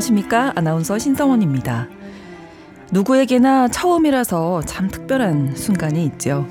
[0.00, 0.52] 안녕하십니까.
[0.56, 1.86] 아나운서 신성원입니다.
[2.90, 6.46] 누구에게나 처음이라서 참 특별한 순간이 있죠.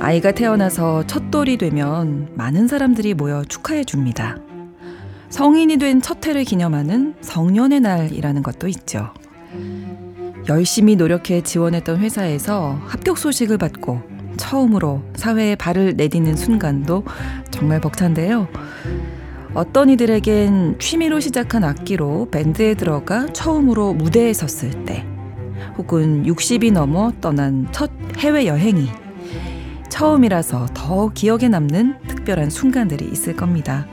[0.00, 4.38] 아이가 태어나서 첫돌이 되면 많은 사람들이 모여 축하해 줍니다.
[5.28, 9.10] 성인이 된 첫 해를 기념하는 성년의 날이라는 것도 있죠.
[10.48, 14.02] 열심히 노력해 지원했던 회사에서 합격 소식을 받고
[14.36, 17.04] 처음으로 사회에 발을 내딛는 순간도
[17.52, 18.48] 정말 벅찬데요.
[19.52, 25.04] 어떤 이들에겐 취미로 시작한 악기로 밴드에 들어가 처음으로 무대에 섰을 때,
[25.76, 28.88] 혹은 60이 넘어 떠난 첫 해외 여행이
[29.88, 33.86] 처음이라서 더 기억에 남는 특별한 순간들이 있을 겁니다.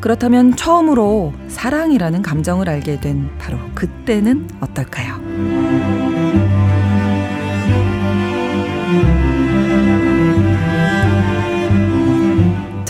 [0.00, 5.91] 그렇다면 처음으로 사랑이라는 감정을 알게 된 바로 그때는 어떨까요?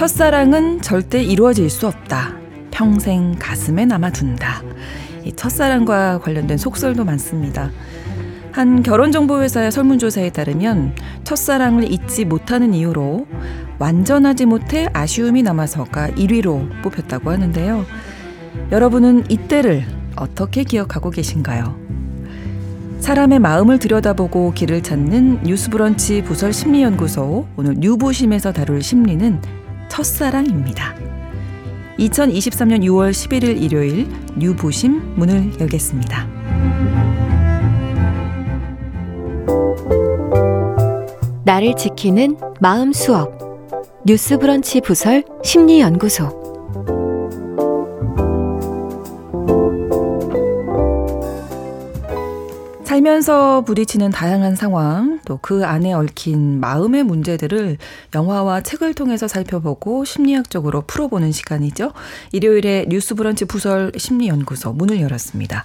[0.02, 2.34] 첫사랑은 절대 이루어질 수 없다.
[2.72, 4.60] 평생 가슴에 남아둔다.
[5.24, 7.70] 이 첫사랑과 관련된 속설도 많습니다.
[8.50, 13.28] 한 결혼정보회사의 설문조사에 따르면 첫사랑을 잊지 못하는 이유로
[13.78, 17.86] 완전하지 못해 아쉬움이 남아서가 1위로 뽑혔다고 하는데요.
[18.72, 19.84] 여러분은 이때를
[20.16, 21.76] 어떻게 기억하고 계신가요?
[22.98, 29.61] 사람의 마음을 들여다보고 길을 찾는 뉴스브런치 부설 심리연구소 오늘 뉴보심에서 다룰 심리는
[29.92, 30.94] 첫사랑입니다.
[31.98, 36.26] 2023년 6월 11일 일요일 뉴보심 문을 열겠습니다.
[41.44, 43.38] 나를 지키는 마음 수업
[44.06, 46.41] 뉴스 브런치 부설 심리 연구소
[52.92, 57.78] 살면서 부딪히는 다양한 상황, 또 그 안에 얽힌 마음의 문제들을
[58.14, 61.92] 영화와 책을 통해서 살펴보고 심리학적으로 풀어보는 시간이죠.
[62.32, 65.64] 일요일에 뉴스 브런치 부설 심리연구소 문을 열었습니다.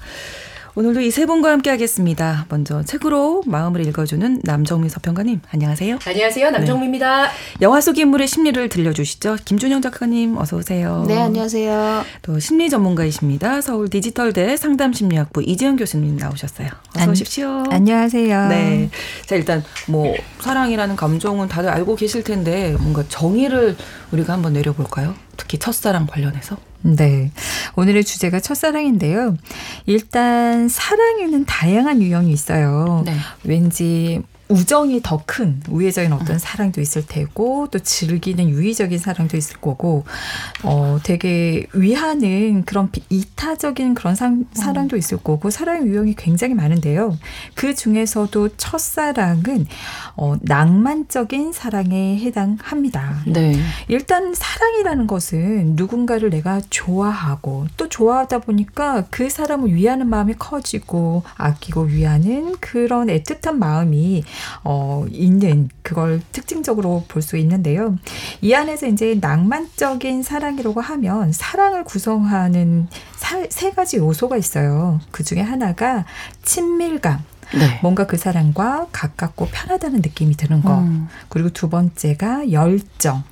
[0.78, 2.46] 오늘도 이 세 분과 함께 하겠습니다.
[2.50, 5.98] 먼저 책으로 마음을 읽어주는 남정미 서평가님, 안녕하세요.
[6.06, 6.52] 안녕하세요.
[6.52, 7.24] 남정미입니다.
[7.24, 7.30] 네.
[7.62, 9.38] 영화 속 인물의 심리를 들려주시죠.
[9.44, 11.04] 김준영 작가님, 어서 오세요.
[11.08, 12.04] 네, 안녕하세요.
[12.22, 13.62] 또 심리 전문가이십니다.
[13.62, 16.68] 서울 디지털대 상담심리학부 이재현 교수님 나오셨어요.
[16.96, 17.64] 어서 안, 오십시오.
[17.72, 18.48] 안녕하세요.
[18.50, 18.92] 네.
[19.26, 23.76] 자, 일단 뭐 사랑이라는 감정은 다들 알고 계실 텐데 뭔가 정의를
[24.12, 25.16] 우리가 한번 내려볼까요?
[25.38, 26.58] 특히 첫사랑 관련해서.
[26.81, 27.31] 네.
[27.75, 29.38] 오늘의 주제가 첫사랑인데요.
[29.86, 33.03] 일단 사랑에는 다양한 유형이 있어요.
[33.06, 33.16] 네.
[33.44, 36.40] 왠지 우정이 더 큰 우회적인 어떤 음.
[36.40, 40.06] 사랑도 있을 테고 또 즐기는 유의적인 사랑도 있을 거고
[40.63, 44.97] 어 되게 위하는 그런 이타적인 그런 상, 사랑도 음.
[44.97, 47.18] 있을 거고 사랑의 유형이 굉장히 많은데요.
[47.56, 49.68] 그 중에서도 첫사랑은
[50.16, 53.24] 어 낭만적인 사랑에 해당합니다.
[53.28, 53.59] 네.
[53.90, 61.84] 일단 사랑이라는 것은 누군가를 내가 좋아하고 또 좋아하다 보니까 그 사람을 위하는 마음이 커지고 아끼고
[61.84, 64.24] 위하는 그런 애틋한 마음이
[64.64, 67.98] 어, 있는 그걸 특징적으로 볼 수 있는데요.
[68.42, 72.88] 이 안에서 이제 낭만적인 사랑이라고 하면 사랑을 구성하는
[73.18, 75.00] 사, 세 가지 요소가 있어요.
[75.12, 76.06] 그 중에 하나가
[76.44, 77.20] 친밀감.
[77.53, 77.80] 네.
[77.81, 80.80] 뭔가 그 사람과 가깝고 편하다는 느낌이 드는 거.
[80.80, 81.08] 음.
[81.30, 83.24] 그리고 두 번째가 열정.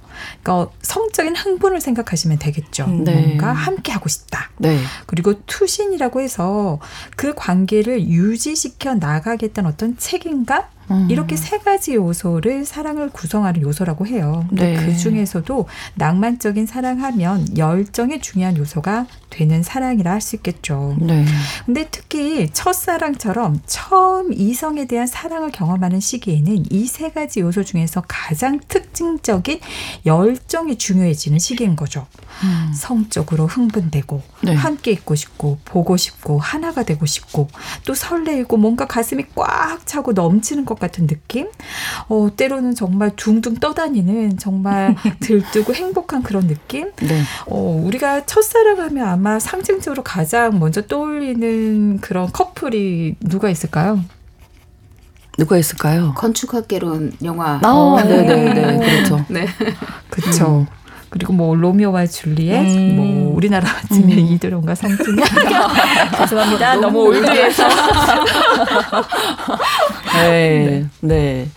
[0.41, 2.85] 그러니까 성적인 흥분을 생각하시면 되겠죠.
[2.85, 3.03] 음.
[3.03, 3.13] 네.
[3.22, 4.49] 뭔가 함께 하고 싶다.
[4.57, 4.79] 네.
[5.05, 6.79] 그리고 투신이라고 해서
[7.17, 11.07] 그 관계를 유지시켜 나가겠다는 어떤 책임감 음.
[11.09, 14.46] 이렇게 세 가지 요소를 사랑을 구성하는 요소라고 해요.
[14.51, 14.75] 네.
[14.75, 20.96] 그 중에서도 낭만적인 사랑하면 열정이 중요한 요소가 되는 사랑이라 할 수 있겠죠.
[21.00, 21.25] 네.
[21.66, 28.59] 근데 특히 첫사랑처럼 처음 이성에 대한 사랑을 경험하는 시기에는 이 세 가지 요소 중에서 가장
[28.67, 29.59] 특징적인
[30.06, 32.08] 열정이 중요해지는 시기인 거죠.
[32.43, 32.72] 음.
[32.73, 34.53] 성적으로 흥분되고 네.
[34.53, 37.49] 함께 있고 싶고 보고 싶고 하나가 되고 싶고
[37.85, 41.47] 또 설레이고 뭔가 가슴이 꽉 차고 넘치는 것것 같은 느낌?
[42.07, 46.91] 어, 때로는 정말 둥둥 떠다니는 정말 들뜨고 행복한 그런 느낌?
[47.01, 47.22] 네.
[47.47, 54.03] 어, 우리가 첫사랑하면 아마 상징적으로 가장 먼저 떠올리는 그런 커플이 누가 있을까요?
[55.37, 56.13] 누가 있을까요?
[56.16, 57.59] 건축학개론 영화.
[57.63, 58.53] 아, 네 네네.
[58.53, 59.25] 네, 그렇죠.
[59.28, 59.47] 네.
[60.09, 60.66] 그렇죠.
[61.16, 61.16] 음.
[61.16, 62.96] 그리고 뭐 로미오와 줄리엣, 음.
[62.97, 64.20] 뭐 우리나라 치면 음.
[64.20, 65.23] 이드론과 성준이.
[66.17, 66.76] 죄송합니다.
[66.76, 67.64] 너무 올드해서.
[70.14, 71.47] 네, 네.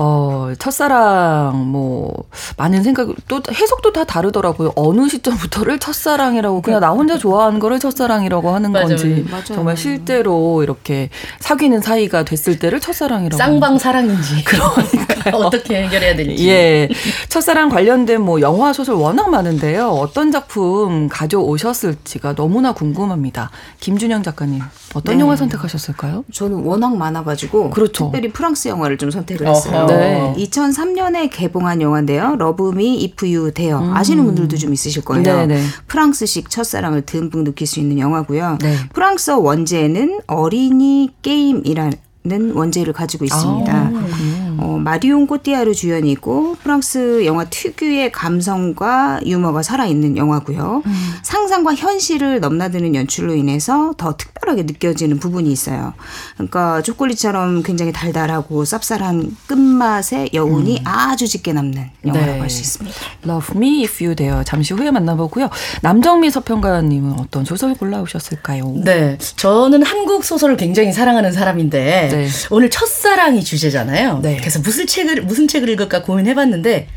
[0.00, 2.14] 어, 첫사랑, 뭐,
[2.56, 4.72] 많은 생각, 또 해석도 다 다르더라고요.
[4.76, 9.54] 어느 시점부터를 첫사랑이라고, 그냥 나 혼자 좋아하는 거를 첫사랑이라고 하는 맞아, 건지, 맞아.
[9.54, 11.10] 정말 실제로 이렇게
[11.40, 13.36] 사귀는 사이가 됐을 때를 첫사랑이라고.
[13.36, 14.44] 쌍방 사랑인지.
[14.46, 15.18] 그러니까.
[15.36, 16.48] 어떻게 해결해야 될지.
[16.48, 16.88] 예.
[17.28, 19.88] 첫사랑 관련된 뭐 영화, 소설 워낙 많은데요.
[19.88, 23.50] 어떤 작품 가져오셨을지가 너무나 궁금합니다.
[23.80, 24.62] 김준영 작가님,
[24.94, 25.22] 어떤 네.
[25.22, 26.24] 영화 선택하셨을까요?
[26.32, 27.70] 저는 워낙 많아가지고.
[27.70, 28.04] 그렇죠.
[28.04, 29.87] 특별히 프랑스 영화를 좀 선택을 했어요.
[29.96, 30.34] 네.
[30.36, 32.36] 2003년에 개봉한 영화인데요.
[32.36, 33.48] 러브미 이프 유.
[33.48, 33.96] 음.
[33.96, 35.22] 아시는 분들도 좀 있으실 거예요.
[35.22, 35.46] 네네.
[35.46, 35.62] 네.
[35.86, 38.58] 프랑스식 첫사랑을 듬뿍 느낄 수 있는 영화고요.
[38.60, 38.76] 네.
[38.92, 43.72] 프랑스어 원제는 어린이 게임이라는 원제를 가지고 있습니다.
[43.72, 50.82] 아, 어, 마리옹 꼬띠아르 주연이고 프랑스 영화 특유의 감성과 유머가 살아있는 영화고요.
[50.84, 51.07] 음.
[51.48, 55.94] 상상과 현실을 넘나드는 연출로 인해서 더 특별하게 느껴지는 부분이 있어요.
[56.34, 60.86] 그러니까 초콜릿처럼 굉장히 달달하고 쌉쌀한 끝맛의 여운이 음.
[60.86, 62.40] 아주 짙게 남는 영화라고 네.
[62.40, 62.96] 할수 있습니다.
[63.24, 65.48] Love Me If You Dare 잠시 후에 만나보고요.
[65.80, 68.82] 남정미 서평가님은 어떤 소설 골라오셨을까요?
[68.84, 72.28] 네, 저는 한국 소설을 굉장히 사랑하는 사람인데 네.
[72.50, 74.20] 오늘 첫사랑이 주제잖아요.
[74.22, 74.36] 네.
[74.36, 76.88] 그래서 무슨 책을 무슨 책을 읽을까 고민해봤는데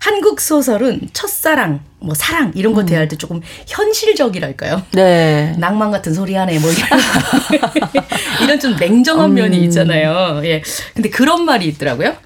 [0.00, 2.86] 한국 소설은 첫사랑, 뭐 사랑 이런 거 음.
[2.86, 4.82] 대할 때 조금 현실적이랄까요?
[4.92, 5.54] 네.
[5.58, 6.88] 낭만 같은 소리 하네, 뭐 이런
[8.42, 9.34] 이런 좀 냉정한 음.
[9.34, 10.40] 면이 있잖아요.
[10.44, 10.62] 예.
[10.94, 12.16] 근데 그런 말이 있더라고요.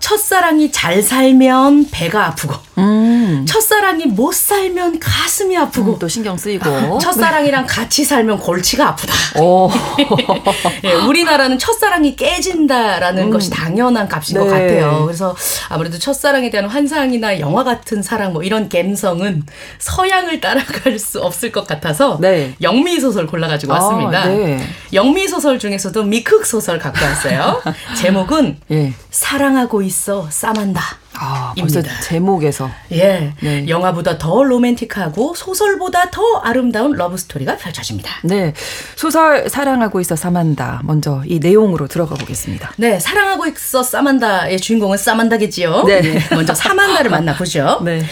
[0.00, 3.44] 첫사랑이 잘 살면 배가 아프고 음.
[3.46, 9.12] 첫사랑이 못 살면 가슴이 아프고 음, 또 신경 쓰이고 첫사랑이랑 같이 살면 골치가 아프다.
[10.84, 13.30] 예, 우리나라는 첫사랑이 깨진다라는 음.
[13.30, 14.40] 것이 당연한 값인 네.
[14.40, 15.04] 것 같아요.
[15.04, 15.36] 그래서
[15.68, 19.44] 아무래도 첫사랑에 대한 환상이나 영화 같은 사랑 뭐 이런 감성은
[19.78, 22.54] 서양을 따라갈 수 없을 것 같아서 네.
[22.62, 24.22] 영미 소설 골라가지고 왔습니다.
[24.22, 24.60] 아, 네.
[24.92, 27.62] 영미 소설 중에서도 미국 소설 갖고 왔어요.
[27.96, 28.92] 제목은 예.
[29.10, 30.80] 사랑하고 있어 사만다.
[31.14, 33.68] 아, 벌써 제목에서 예, 네.
[33.68, 38.20] 영화보다 더 로맨틱하고 소설보다 더 아름다운 러브 스토리가 펼쳐집니다.
[38.24, 38.54] 네,
[38.96, 42.72] 소설 사랑하고 있어 사만다 먼저 이 내용으로 들어가 보겠습니다.
[42.76, 45.84] 네, 사랑하고 있어 사만다의 주인공은 사만다겠지요.
[45.84, 47.82] 네, 네 먼저 사만다를 만나보죠.
[47.84, 48.02] 네.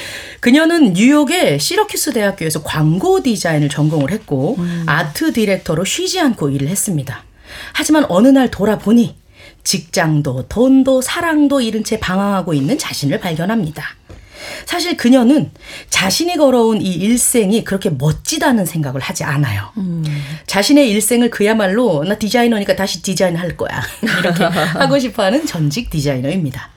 [0.41, 4.85] 그녀는 뉴욕의 시러큐스 대학교에서 광고 디자인을 전공을 했고 음.
[4.87, 7.25] 아트 디렉터로 쉬지 않고 일을 했습니다.
[7.73, 9.17] 하지만 어느 날 돌아보니
[9.69, 13.85] 직장도 돈도 사랑도 잃은 채 방황하고 있는 자신을 발견합니다.
[14.65, 15.51] 사실 그녀는
[15.91, 19.71] 자신이 걸어온 이 일생이 그렇게 멋지다는 생각을 하지 않아요.
[19.77, 20.03] 음.
[20.47, 23.83] 자신의 일생을 그야말로 나 디자이너니까 다시 디자인 할 거야.
[24.01, 24.43] 이렇게
[24.81, 26.71] 하고 싶어 하는 전직 디자이너입니다.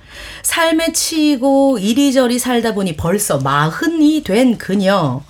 [0.44, 5.24] 삶에 치이고 이리저리 살다 보니 벌써 마흔이 된 그녀.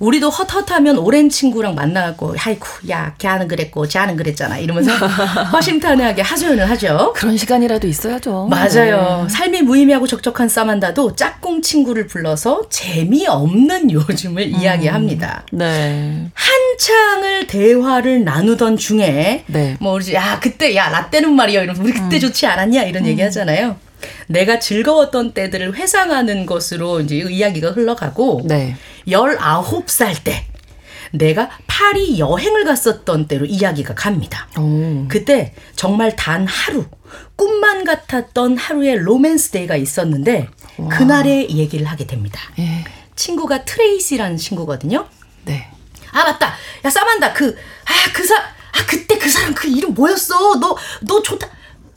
[0.00, 4.92] 우리도 헛헛하면 오랜 친구랑 만나고 하이쿠 야 걔는 그랬고 쟤는 그랬잖아 이러면서
[5.52, 7.12] 허심탄회하게 하소연을 하죠.
[7.14, 8.48] 그런 시간이라도 있어야죠.
[8.48, 9.24] 맞아요.
[9.24, 9.28] 네.
[9.28, 14.60] 삶이 무의미하고 적적한 싸만다도 짝꿍 친구를 불러서 재미없는 요즘을 음.
[14.60, 15.44] 이야기합니다.
[15.52, 16.30] 네.
[16.32, 19.76] 한창을 대화를 나누던 중에 네.
[19.80, 22.20] 뭐 우리 야 그때 야 라떼는 말이야 이러면서 우리 그때 음.
[22.20, 23.08] 좋지 않았냐 이런 음.
[23.08, 23.76] 얘기 하잖아요.
[24.26, 28.76] 내가 즐거웠던 때들을 회상하는 것으로 이제 이야기가 흘러가고 네.
[29.06, 30.46] 19살 때
[31.12, 34.46] 내가 파리 여행을 갔었던 때로 이야기가 갑니다.
[34.58, 35.06] 오.
[35.08, 36.84] 그때 정말 단 하루
[37.36, 40.88] 꿈만 같았던 하루의 로맨스 day가 있었는데 와.
[40.88, 42.40] 그날의 얘기를 하게 됩니다.
[42.58, 42.84] 예.
[43.16, 45.06] 친구가 트레이시라는 친구거든요.
[45.44, 45.68] 네.
[46.12, 46.54] 아 맞다.
[46.84, 50.58] 야 싸만다 그 아 그사 아 그때 그 사람 그 이름 뭐였어?
[50.60, 51.48] 너 너 좋다.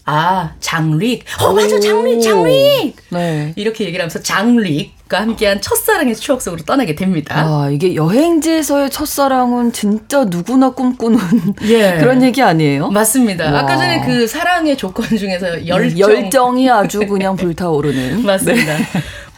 [0.06, 1.24] 아, 장릭.
[1.42, 2.96] 어, 맞아, 장릭, 장릭!
[3.10, 3.54] 네.
[3.56, 7.36] 이렇게 얘기를 하면서 장릭과 함께한 첫사랑의 추억 속으로 떠나게 됩니다.
[7.38, 11.20] 아, 이게 여행지에서의 첫사랑은 진짜 누구나 꿈꾸는
[11.64, 11.98] 예.
[12.00, 12.90] 그런 얘기 아니에요?
[12.90, 13.52] 맞습니다.
[13.52, 13.60] 와.
[13.60, 16.00] 아까 전에 그 사랑의 조건 중에서 열정.
[16.12, 18.26] 열정이 아주 그냥 불타오르는.
[18.26, 18.78] 맞습니다.
[18.78, 18.84] 네.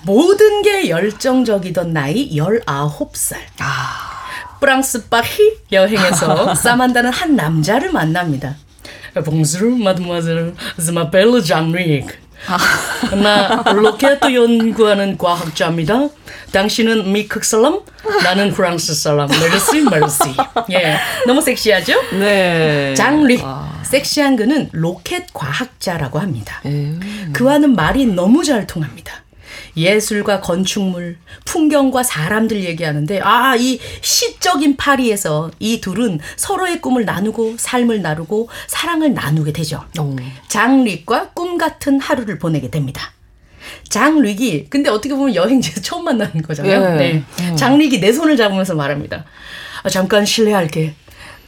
[0.03, 3.35] 모든 게 열정적이던 나이 19살.
[3.59, 4.13] 아.
[4.59, 5.27] 프랑스 파리
[5.71, 8.55] 여행에서 싸만다는 한 남자를 만납니다.
[9.23, 10.53] Bonjour, mademoiselle.
[10.77, 12.05] Je m'appelle Jean-Luc.
[13.23, 16.09] 나 로켓 연구하는 과학자입니다.
[16.51, 17.79] 당신은 미국 사람,
[18.23, 19.27] 나는 프랑스 사람.
[19.29, 20.19] 메르시, 메르시.
[20.71, 21.93] 예, 너무 섹시하죠?
[22.19, 22.93] 네.
[22.95, 23.39] 장리.
[23.41, 23.81] 아.
[23.83, 26.61] 섹시한 그는 로켓 과학자라고 합니다.
[26.65, 27.31] 음.
[27.33, 29.24] 그와는 말이 너무 잘 통합니다.
[29.77, 38.01] 예술과 건축물, 풍경과 사람들 얘기하는데 아, 이 시적인 파리에서 이 둘은 서로의 꿈을 나누고 삶을
[38.01, 39.83] 나누고 사랑을 나누게 되죠.
[39.99, 40.15] 오.
[40.47, 43.11] 장릭과 꿈 같은 하루를 보내게 됩니다.
[43.89, 46.93] 장릭이 근데 어떻게 보면 여행지에서 처음 만나는 거잖아요.
[46.93, 46.97] 예.
[46.97, 47.23] 네.
[47.41, 47.55] 음.
[47.55, 49.25] 장릭이 내 손을 잡으면서 말합니다.
[49.83, 50.93] 아, 잠깐 실례할게.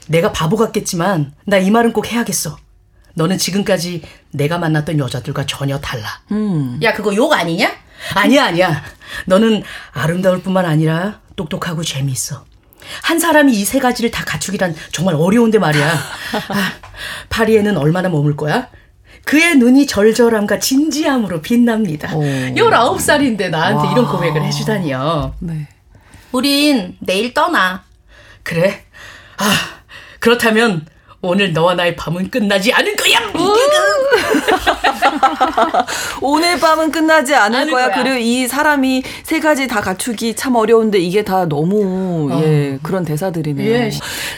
[0.07, 2.57] 내가 바보 같겠지만 나 이 말은 꼭 해야겠어.
[3.15, 6.05] 너는 지금까지 내가 만났던 여자들과 전혀 달라.
[6.31, 6.79] 음.
[6.83, 7.71] 야, 그거 욕 아니냐?
[8.15, 8.83] 아니야, 아니야.
[9.25, 9.63] 너는
[9.93, 12.45] 아름다울 뿐만 아니라 똑똑하고 재미있어.
[13.03, 15.87] 한 사람이 이 세 가지를 다 갖추기란 정말 어려운데 말이야.
[16.49, 16.73] 아,
[17.29, 18.69] 파리에는 얼마나 머물 거야?
[19.25, 22.15] 그의 눈이 절절함과 진지함으로 빛납니다.
[22.15, 22.21] 오.
[22.21, 23.91] 19살인데 나한테 와.
[23.91, 25.35] 이런 고백을 해주다니요.
[25.39, 25.67] 네.
[26.31, 27.83] 우린 내일 떠나.
[28.43, 28.85] 그래?
[29.37, 29.53] 아,
[30.19, 30.85] 그렇다면
[31.21, 33.19] 오늘 너와 나의 밤은 끝나지 않을 거야.
[36.21, 37.89] 오늘 밤은 끝나지 않을 거야.
[37.89, 38.03] 거야.
[38.03, 42.41] 그리고 이 사람이 세 가지 다 갖추기 참 어려운데 이게 다 너무 어.
[42.43, 43.69] 예 그런 대사들이네요.
[43.69, 43.91] 예.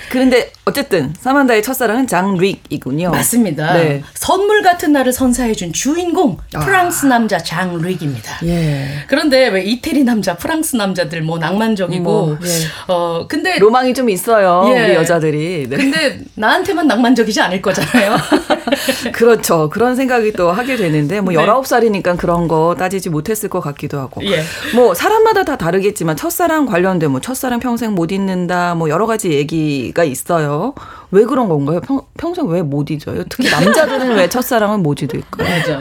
[0.09, 3.11] 그런데 어쨌든 사만다의 첫사랑은 장릭이군요.
[3.11, 3.73] 맞습니다.
[3.73, 4.03] 네.
[4.13, 6.59] 선물 같은 날을 선사해준 주인공 아.
[6.59, 8.39] 프랑스 남자 장릭입니다.
[8.45, 9.03] 예.
[9.07, 12.47] 그런데 왜 이태리 남자, 프랑스 남자들 뭐 낭만적이고 뭐, 예.
[12.87, 14.65] 어 근데 로망이 좀 있어요.
[14.75, 14.85] 예.
[14.85, 15.67] 우리 여자들이.
[15.69, 15.77] 네.
[15.77, 18.17] 근데 나한테만 낭만적이지 않을 거잖아요.
[19.13, 19.68] 그렇죠.
[19.69, 21.39] 그런 생각이 또 하게 되는데 뭐 네.
[21.39, 24.23] 19살이니까 그런 거 따지지 못했을 것 같기도 하고.
[24.25, 24.41] 예.
[24.75, 30.03] 뭐 사람마다 다 다르겠지만 첫사랑 관련된 뭐 첫사랑 평생 못 잊는다 뭐 여러 가지 얘기가
[30.03, 30.73] 있어요.
[31.11, 31.81] 왜 그런 건가요?
[31.81, 33.23] 평, 평생 왜 못 잊어요?
[33.29, 35.47] 특히 남자들은 왜 첫사랑은 못 잊을까요?
[35.49, 35.79] 맞아.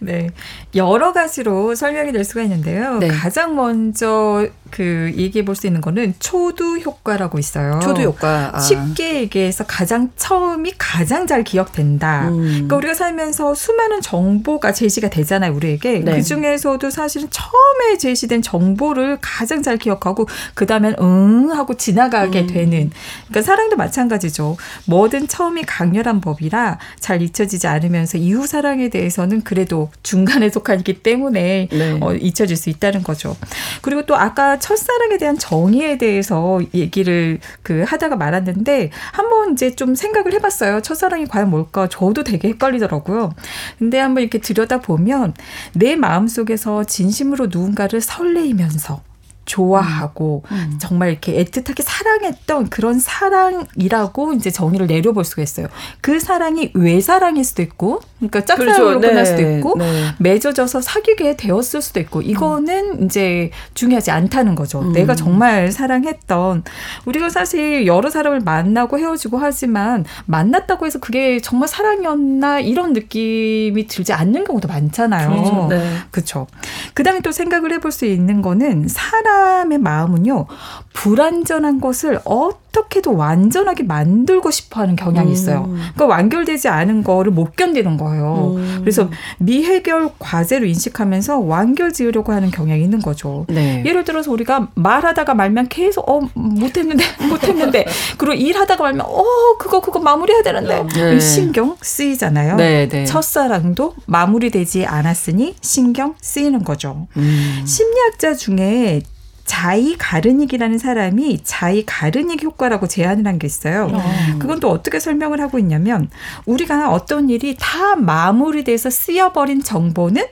[0.00, 0.28] 네.
[0.74, 2.98] 여러 가지로 설명이 될 수가 있는데요.
[2.98, 3.08] 네.
[3.08, 7.80] 가장 먼저 그 얘기해 볼 수 있는 거는 초두 효과라고 있어요.
[7.82, 8.50] 초두 효과.
[8.54, 8.58] 아.
[8.60, 12.28] 쉽게 얘기해서 가장 처음이 가장 잘 기억된다.
[12.28, 12.42] 음.
[12.44, 16.00] 그러니까 우리가 살면서 수많은 정보가 제시가 되잖아요, 우리에게.
[16.00, 16.16] 네.
[16.16, 22.46] 그 중에서도 사실은 처음에 제시된 정보를 가장 잘 기억하고 그다음엔 응 하고 지나가게 음.
[22.46, 22.90] 되는.
[23.28, 24.57] 그러니까 사랑도 마찬가지죠.
[24.86, 31.98] 뭐든 처음이 강렬한 법이라 잘 잊혀지지 않으면서 이후 사랑에 대해서는 그래도 중간에 속하기 때문에 네.
[32.00, 33.36] 어, 잊혀질 수 있다는 거죠.
[33.82, 40.32] 그리고 또 아까 첫사랑에 대한 정의에 대해서 얘기를 그 하다가 말았는데 한번 이제 좀 생각을
[40.34, 40.80] 해봤어요.
[40.80, 41.88] 첫사랑이 과연 뭘까?
[41.88, 43.32] 저도 되게 헷갈리더라고요.
[43.78, 45.34] 근데 한번 이렇게 들여다 보면
[45.74, 49.07] 내 마음 속에서 진심으로 누군가를 설레이면서
[49.48, 50.56] 좋아하고 음.
[50.56, 50.78] 음.
[50.78, 55.66] 정말 이렇게 애틋하게 사랑했던 그런 사랑이라고 이제 정의를 내려볼 수가 있어요.
[56.00, 59.00] 그 사랑이 외사랑일 수도 있고, 그러니까 짝사랑으로 그렇죠.
[59.00, 59.24] 끝날 네.
[59.24, 60.04] 수도 있고, 네.
[60.18, 63.04] 맺어져서 사귀게 되었을 수도 있고, 이거는 음.
[63.04, 64.80] 이제 중요하지 않다는 거죠.
[64.80, 64.92] 음.
[64.92, 66.64] 내가 정말 사랑했던
[67.06, 74.12] 우리가 사실 여러 사람을 만나고 헤어지고 하지만 만났다고 해서 그게 정말 사랑이었나 이런 느낌이 들지
[74.12, 75.30] 않는 경우도 많잖아요.
[75.30, 75.66] 그렇죠.
[75.70, 75.96] 네.
[76.10, 76.46] 그렇죠.
[76.92, 80.46] 그다음에 또 생각을 해볼 수 있는 거는 사랑 사람의 마음은요,
[80.92, 85.66] 불완전한 것을 어떻게도 완전하게 만들고 싶어 하는 경향이 있어요.
[85.68, 85.76] 음.
[85.94, 88.54] 그러니까 완결되지 않은 거를 못 견디는 거예요.
[88.56, 88.78] 음.
[88.80, 93.46] 그래서 미해결 과제로 인식하면서 완결 지으려고 하는 경향이 있는 거죠.
[93.48, 93.82] 네.
[93.86, 97.86] 예를 들어서 우리가 말하다가 말면 계속, 어, 못했는데, 못했는데.
[98.16, 99.24] 그리고 일하다가 말면, 어,
[99.58, 100.84] 그거, 그거 마무리해야 되는데.
[100.94, 101.20] 네.
[101.20, 102.56] 신경 쓰이잖아요.
[102.56, 103.04] 네, 네.
[103.04, 107.06] 첫사랑도 마무리되지 않았으니 신경 쓰이는 거죠.
[107.16, 107.62] 음.
[107.64, 109.02] 심리학자 중에
[109.48, 113.86] 자이 가르닉이라는 사람이 자이 가르닉 효과라고 제안을 한 게 있어요.
[113.86, 114.38] 음.
[114.38, 116.10] 그건 또 어떻게 설명을 하고 있냐면
[116.46, 120.24] 우리가 어떤 일이 다 마무리돼서 쓰여버린 정보는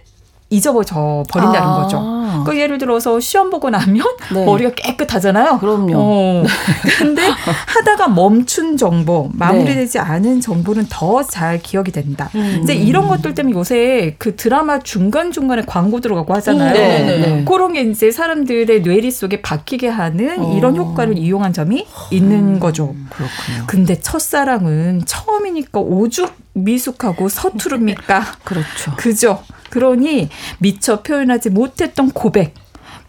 [0.48, 1.82] 잊어버려 버린다는 아.
[1.82, 2.16] 거죠.
[2.44, 4.44] 그 예를 들어서 시험 보고 나면 네.
[4.44, 5.58] 머리가 깨끗하잖아요.
[5.58, 5.92] 그럼요.
[5.96, 6.44] 어.
[6.98, 9.98] 근데 하다가 멈춘 정보, 마무리되지 네.
[9.98, 12.30] 않은 정보는 더 잘 기억이 된다.
[12.34, 12.60] 음.
[12.62, 16.72] 이제 이런 것들 때문에 요새 그 드라마 중간 중간에 광고 들어가고 하잖아요.
[16.72, 17.44] 네, 네, 네.
[17.44, 20.56] 그런 게 이제 사람들의 뇌리 속에 박히게 하는 어.
[20.56, 22.60] 이런 효과를 이용한 점이 있는 음.
[22.60, 22.94] 거죠.
[23.10, 23.66] 그렇군요.
[23.66, 28.24] 근데 첫사랑은 처음이니까 오죽 미숙하고 서투릅니까?
[28.44, 28.96] 그렇죠.
[28.96, 29.42] 그죠.
[29.70, 32.54] 그러니 미처 표현하지 못했던 고백,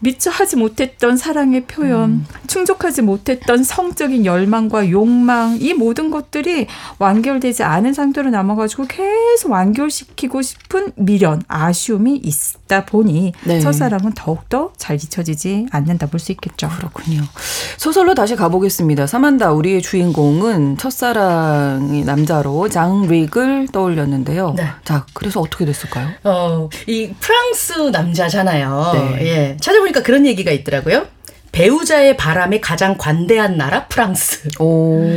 [0.00, 2.26] 미처 하지 못했던 사랑의 표현, 음.
[2.46, 6.66] 충족하지 못했던 성적인 열망과 욕망, 이 모든 것들이
[6.98, 13.60] 완결되지 않은 상태로 남아가지고 계속 완결시키고 싶은 미련, 아쉬움이 있 다 보니 네.
[13.60, 16.68] 첫사랑은 더욱더 잘 잊혀지지 않는다 볼 수 있겠죠.
[16.76, 17.22] 그렇군요.
[17.78, 19.06] 소설로 다시 가보겠습니다.
[19.06, 24.54] 사만다, 우리의 주인공은 첫사랑이 남자로 장 릭을 떠올렸는데요.
[24.56, 24.66] 네.
[24.84, 26.08] 자, 그래서 어떻게 됐을까요?
[26.24, 28.90] 어, 이 프랑스 남자잖아요.
[28.94, 29.26] 네.
[29.26, 29.56] 예.
[29.60, 31.06] 찾아보 보니까 그런 얘기가 있더라고요.
[31.52, 34.48] 배우자의 바람에 가장 관대한 나라 프랑스.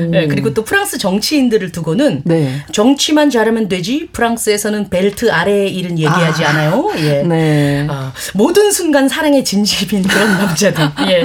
[0.10, 2.64] 네, 그리고 또 프랑스 정치인들을 두고는 네.
[2.72, 6.92] 정치만 잘하면 되지 프랑스에서는 벨트 아래에 일은 얘기하지 아, 않아요.
[6.98, 7.24] 예.
[7.24, 7.88] 네.
[7.90, 10.90] 어, 모든 순간 사랑의 진심인 그런 남자들.
[11.10, 11.24] 예.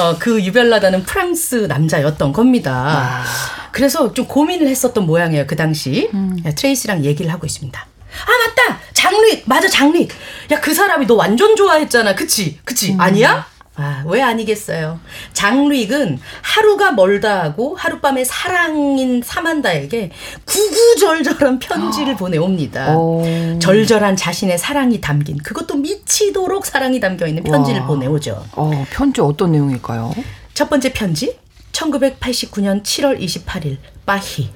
[0.00, 2.72] 어, 그 유별나다는 프랑스 남자였던 겁니다.
[2.72, 3.24] 아.
[3.72, 5.46] 그래서 좀 고민을 했었던 모양이에요.
[5.46, 6.36] 그 당시 음.
[6.44, 7.80] 예, 트레이스랑 얘기를 하고 있습니다.
[7.80, 8.30] 아
[8.66, 10.10] 맞다 장릭 맞아 장릭
[10.50, 13.00] 야 그 사람이 너 완전 좋아했잖아 그치 그치 음.
[13.00, 15.00] 아니야 아, 왜 아니겠어요.
[15.32, 20.10] 장르익은 하루가 멀다 하고 하룻밤에 사랑인 사만다에게
[20.44, 22.16] 구구절절한 편지를 아.
[22.16, 22.96] 보내옵니다.
[22.96, 23.24] 오.
[23.60, 27.86] 절절한 자신의 사랑이 담긴 그것도 미치도록 사랑이 담겨 있는 편지를 와.
[27.86, 28.44] 보내오죠.
[28.52, 30.12] 어, 편지 어떤 내용일까요?
[30.52, 31.38] 첫 번째 편지
[31.72, 34.50] 1989년 7월 28일 빠히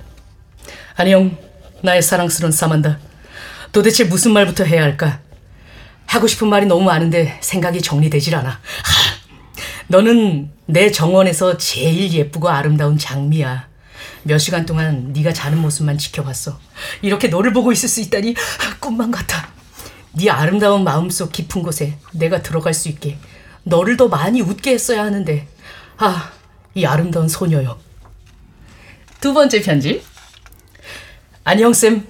[0.96, 1.36] 안녕
[1.82, 2.98] 나의 사랑스러운 사만다
[3.72, 5.20] 도대체 무슨 말부터 해야 할까
[6.06, 8.50] 하고 싶은 말이 너무 많은데 생각이 정리되질 않아.
[8.50, 8.58] 하,
[9.88, 13.68] 너는 내 정원에서 제일 예쁘고 아름다운 장미야.
[14.24, 16.58] 몇 시간 동안 네가 자는 모습만 지켜봤어.
[17.02, 18.34] 이렇게 너를 보고 있을 수 있다니
[18.80, 19.48] 꿈만 같아.
[20.12, 23.18] 네 아름다운 마음속 깊은 곳에 내가 들어갈 수 있게
[23.64, 25.46] 너를 더 많이 웃게 했어야 하는데
[25.98, 26.32] 아,
[26.74, 27.78] 이 아름다운 소녀요.
[29.20, 30.02] 두 번째 편지.
[31.44, 32.06] 안녕 쌤.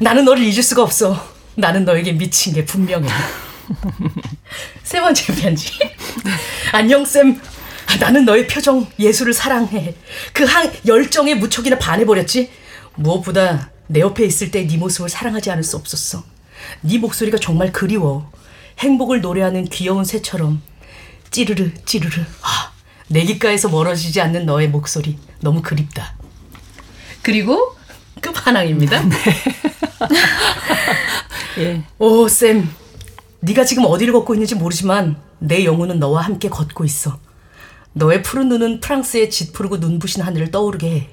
[0.00, 1.29] 나는 너를 잊을 수가 없어.
[1.56, 3.08] 나는 너에게 미친 게 분명해.
[4.82, 5.72] 세 번째 편지.
[6.72, 7.40] 안녕 쌤.
[7.98, 9.94] 나는 너의 표정, 예술을 사랑해.
[10.32, 12.50] 그 한 열정에 무척이나 반해버렸지.
[12.96, 16.22] 무엇보다 내 옆에 있을 때 네 모습을 사랑하지 않을 수 없었어.
[16.82, 18.30] 네 목소리가 정말 그리워.
[18.78, 20.62] 행복을 노래하는 귀여운 새처럼
[21.30, 22.22] 찌르르 찌르르.
[22.42, 22.72] 아,
[23.08, 26.14] 내 귓가에서 멀어지지 않는 너의 목소리 너무 그립다.
[27.22, 27.76] 그리고
[28.20, 29.00] 끝판왕입니다.
[29.02, 29.16] 네.
[31.60, 31.84] 예.
[31.98, 32.68] 오, 쌤.
[33.40, 37.18] 네가 지금 어디를 걷고 있는지 모르지만 내 영혼은 너와 함께 걷고 있어.
[37.92, 41.08] 너의 푸른 눈은 프랑스의 짙푸르고 눈부신 하늘을 떠오르게 해.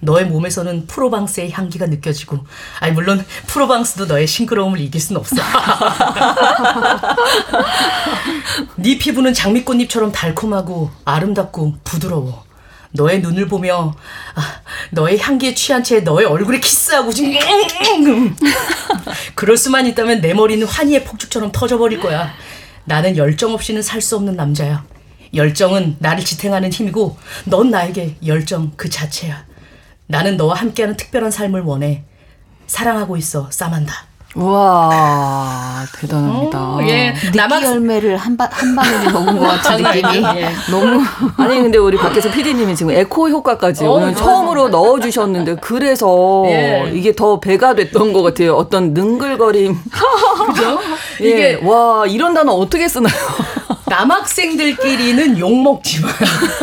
[0.00, 2.40] 너의 몸에서는 프로방스의 향기가 느껴지고,
[2.80, 5.36] 아니 물론 프로방스도 너의 싱그러움을 이길 순 없어.
[8.76, 12.44] 네 피부는 장미꽃잎처럼 달콤하고 아름답고 부드러워.
[12.92, 13.94] 너의 눈을 보며
[14.34, 17.32] 아, 너의 향기에 취한 채 너의 얼굴에 키스하고 지금
[19.34, 22.32] 그럴 수만 있다면 내 머리는 환희의 폭죽처럼 터져버릴 거야.
[22.84, 24.84] 나는 열정 없이는 살 수 없는 남자야.
[25.34, 29.46] 열정은 나를 지탱하는 힘이고 넌 나에게 열정 그 자체야.
[30.06, 32.04] 나는 너와 함께하는 특별한 삶을 원해.
[32.66, 34.06] 사랑하고 있어, 사만다.
[34.34, 36.58] 와 대단합니다.
[36.58, 37.12] 어, 예.
[37.34, 40.48] 남학 열매를 한한 방울이 먹은 것 같은 느낌이 예.
[40.70, 41.02] 너무
[41.36, 46.90] 아니 근데 우리 밖에서 PD님이 지금 에코 효과까지 어, 오늘 처음으로 넣어주셨는데 그래서 예.
[46.94, 48.54] 이게 더 배가 됐던 것 같아요.
[48.54, 49.76] 어떤 능글거림.
[50.46, 50.78] 그죠?
[51.20, 51.28] 예.
[51.28, 53.12] 이게 와 이런 단어 어떻게 쓰나요?
[53.92, 56.10] 남학생들끼리는 욕 먹지만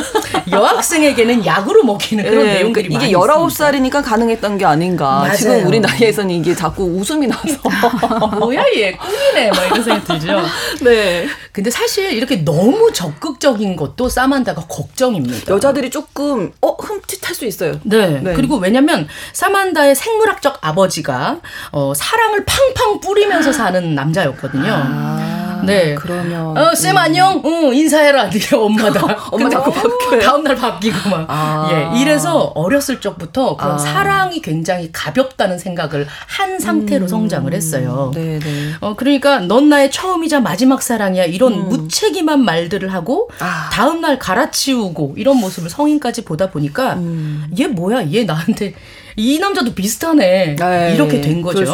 [0.52, 5.20] 여학생에게는 약으로 먹히는 그런 네, 내용들이 그러니까 이게 19살이니까 가능했던 게 아닌가.
[5.20, 5.36] 맞아요.
[5.36, 7.60] 지금 우리 나이에서는 이게 자꾸 웃음이 나서
[8.40, 10.42] 뭐야 얘 꿈이네 막 이런 생각이 들죠.
[10.82, 11.28] 네.
[11.52, 15.54] 근데 사실 이렇게 너무 적극적인 것도 사만다가 걱정입니다.
[15.54, 17.80] 여자들이 조금 어 흠칫할 수 있어요.
[17.84, 18.22] 네.
[18.22, 18.34] 네.
[18.34, 24.72] 그리고 왜냐면 사만다의 생물학적 아버지가 어, 사랑을 팡팡 뿌리면서 사는 남자였거든요.
[24.72, 25.29] 아.
[25.66, 25.96] 네.
[25.96, 26.58] 그러면.
[26.58, 26.98] 어, 쌤 음.
[26.98, 27.42] 안녕?
[27.46, 28.30] 응, 인사해라.
[28.32, 29.30] 네 엄마다.
[29.32, 30.22] 엄마 자꾸 바뀌어요.
[30.22, 31.26] 다음날 바뀌고 막.
[31.30, 31.70] 아.
[31.72, 32.02] 예.
[32.02, 33.78] 이래서 어렸을 적부터 그런 아.
[33.78, 37.08] 사랑이 굉장히 가볍다는 생각을 한 상태로 음.
[37.08, 38.12] 성장을 했어요.
[38.14, 38.40] 네네.
[38.40, 38.74] 네.
[38.82, 41.26] 어, 그러니까 넌 나의 처음이자 마지막 사랑이야.
[41.26, 41.70] 이런 음.
[41.70, 43.70] 무책임한 말들을 하고 아.
[43.72, 47.48] 다음날 갈아치우고 이런 모습을 성인까지 보다 보니까 음.
[47.60, 48.12] 얘 뭐야?
[48.12, 48.74] 얘 나한테
[49.16, 50.56] 이 남자도 비슷하네.
[50.56, 51.74] 네, 이렇게 된 거죠.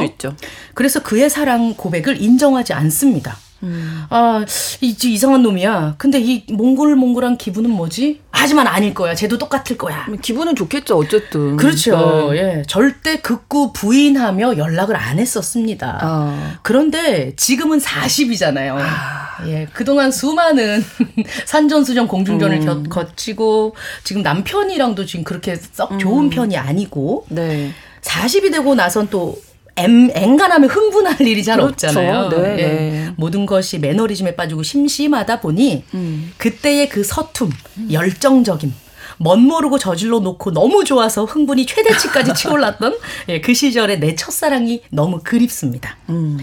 [0.74, 3.38] 그래서 그의 사랑 고백을 인정하지 않습니다.
[3.65, 4.06] 음.
[4.10, 4.45] 아,
[4.82, 5.95] 이, 이상한 놈이야.
[5.97, 8.21] 근데 이 몽골몽골한 기분은 뭐지?
[8.32, 9.15] 하지만 아닐 거야.
[9.15, 10.06] 쟤도 똑같을 거야.
[10.21, 11.58] 기분은 좋겠죠, 어쨌든.
[11.58, 12.32] 그렇죠.
[12.32, 12.38] 네.
[12.38, 12.63] 예.
[12.67, 15.99] 절대 극구 부인하며 연락을 안 했었습니다.
[16.01, 16.60] 아.
[16.62, 18.78] 그런데 지금은 40이잖아요.
[18.80, 19.25] 아.
[19.47, 19.67] 예.
[19.73, 20.84] 그동안 수많은
[21.45, 22.84] 산전수전 공중전을 음.
[22.89, 26.30] 거치고 지금 남편이랑도 지금 그렇게 썩 좋은 음.
[26.30, 27.71] 편이 아니고 네.
[28.01, 29.38] 40이 되고 나선 또
[29.78, 31.88] 엠, 앵간하면 흥분할 일이 잘 그렇죠.
[31.88, 32.30] 없잖아요.
[32.30, 32.56] 네, 예.
[32.56, 33.14] 네.
[33.18, 36.32] 모든 것이 매너리즘에 빠지고 심심하다 보니 음.
[36.38, 37.88] 그때의 그 서툼, 음.
[37.92, 38.74] 열정적임,
[39.18, 42.98] 멋 모르고 저질러 놓고 너무 좋아서 흥분이 최대치까지 치올랐던
[43.30, 45.98] 예, 그 시절의 내 첫사랑이 너무 그립습니다.
[46.10, 46.38] 음.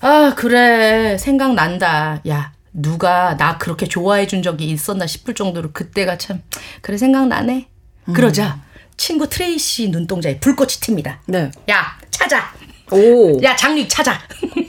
[0.00, 1.16] 아, 그래.
[1.18, 2.20] 생각난다.
[2.28, 6.42] 야, 누가 나 그렇게 좋아해 준 적이 있었나 싶을 정도로 그때가 참,
[6.80, 7.68] 그래, 생각나네.
[8.08, 8.12] 음.
[8.12, 8.60] 그러자
[8.96, 11.18] 친구 트레이시 눈동자에 불꽃이 튑니다.
[11.26, 11.50] 네.
[11.70, 12.52] 야, 찾아.
[12.92, 13.40] 오.
[13.42, 14.20] 야, 장립 찾아.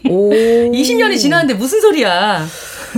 [0.09, 0.29] 오.
[0.71, 2.47] 20년이 지났는데 무슨 소리야.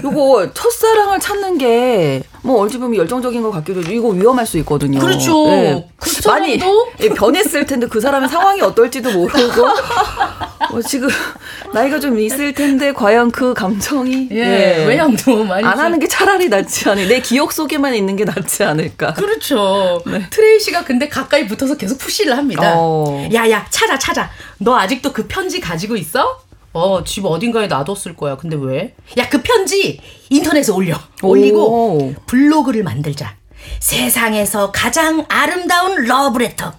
[0.03, 4.99] 요거 첫사랑을 찾는 게 뭐 어찌 보면 열정적인 것 같기도 해도 이거 위험할 수 있거든요.
[4.99, 5.47] 그렇죠.
[5.47, 5.87] 네.
[5.97, 6.59] 그 많이
[7.01, 11.09] 예, 변했을 텐데 그 사람의 상황이 어떨지도 모르고 어, 지금
[11.73, 14.37] 나이가 좀 있을 텐데 과연 그 감정이 예,
[14.81, 14.85] 예.
[14.85, 17.09] 외양도 많이 안 하는 게 차라리 낫지 않을까.
[17.09, 19.13] 내 기억 속에만 있는 게 낫지 않을까.
[19.15, 20.03] 그렇죠.
[20.05, 20.27] 네.
[20.29, 22.75] 트레이시가 근데 가까이 붙어서 계속 푸시를 합니다.
[22.77, 23.27] 어.
[23.33, 24.29] 야야 찾아 찾아.
[24.59, 26.44] 너 아직도 그 편지 가지고 있어?
[26.75, 28.35] 어, 집 어딘가에 놔뒀을 거야.
[28.35, 28.95] 근데 왜?
[29.17, 30.99] 야, 그 편지 인터넷에 올려.
[31.23, 32.13] 올리고 오.
[32.27, 33.37] 블로그를 만들자.
[33.79, 36.73] 세상에서 가장 아름다운 러브레터.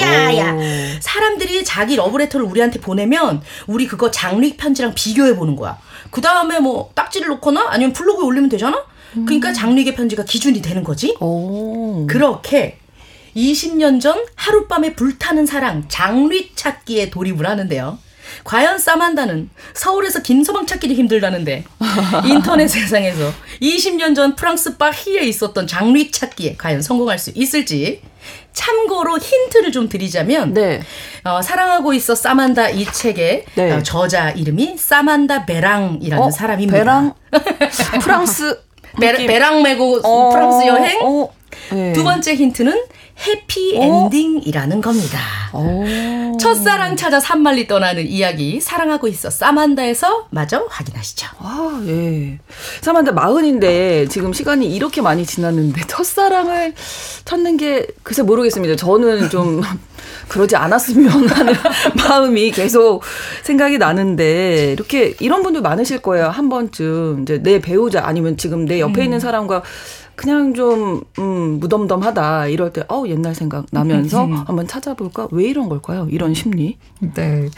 [0.00, 0.56] 야야.
[1.00, 5.78] 사람들이 자기 러브레터를 우리한테 보내면 우리 그거 장례 편지랑 비교해 보는 거야.
[6.10, 8.84] 그 다음에 뭐 딱지를 놓거나 아니면 블로그에 올리면 되잖아?
[9.12, 9.54] 그러니까 음.
[9.54, 11.16] 장례계 편지가 기준이 되는 거지.
[11.20, 12.04] 오.
[12.08, 12.78] 그렇게
[13.36, 17.98] 20년 전 하룻밤에 불타는 사랑 장례 찾기에 돌입을 하는데요.
[18.44, 21.64] 과연 사만다는 서울에서 김서방 찾기도 힘들다는데
[22.26, 28.02] 인터넷 세상에서 20년 전 프랑스 파리에 있었던 장르 찾기에 과연 성공할 수 있을지
[28.52, 30.80] 참고로 힌트를 좀 드리자면 네.
[31.24, 33.72] 어, 사랑하고 있어 사만다 이 책의 네.
[33.72, 36.78] 어, 저자 이름이 사만다 베랑이라는 어, 사람입니다.
[36.78, 37.14] 베랑
[38.00, 38.58] 프랑스
[38.98, 41.28] 베, 베랑 메고 어, 프랑스 여행 어,
[41.72, 41.92] 네.
[41.92, 42.84] 두 번째 힌트는
[43.26, 45.18] 해피 엔딩이라는 겁니다.
[45.54, 46.36] 오.
[46.38, 51.26] 첫사랑 찾아 삼만리 떠나는 이야기 사랑하고 있어 사만다에서 마저 확인하시죠.
[51.38, 52.38] 아, 예.
[52.82, 56.74] 사만다 마흔인데 지금 시간이 이렇게 많이 지났는데 첫사랑을
[57.24, 58.76] 찾는 게 글쎄 모르겠습니다.
[58.76, 59.62] 저는 좀
[60.28, 61.54] 그러지 않았으면 하는
[61.96, 63.02] 마음이 계속
[63.44, 66.28] 생각이 나는데 이렇게 이런 분들 많으실 거예요.
[66.28, 69.04] 한 번쯤 이제 내 배우자 아니면 지금 내 옆에 음.
[69.04, 69.62] 있는 사람과
[70.16, 74.32] 그냥 좀 음, 무덤덤하다 이럴 때 어, 옛날 생각 나면서 음.
[74.32, 76.08] 한번 찾아볼까 왜 이런 걸까요?
[76.10, 76.78] 이런 심리.
[77.14, 77.48] 네.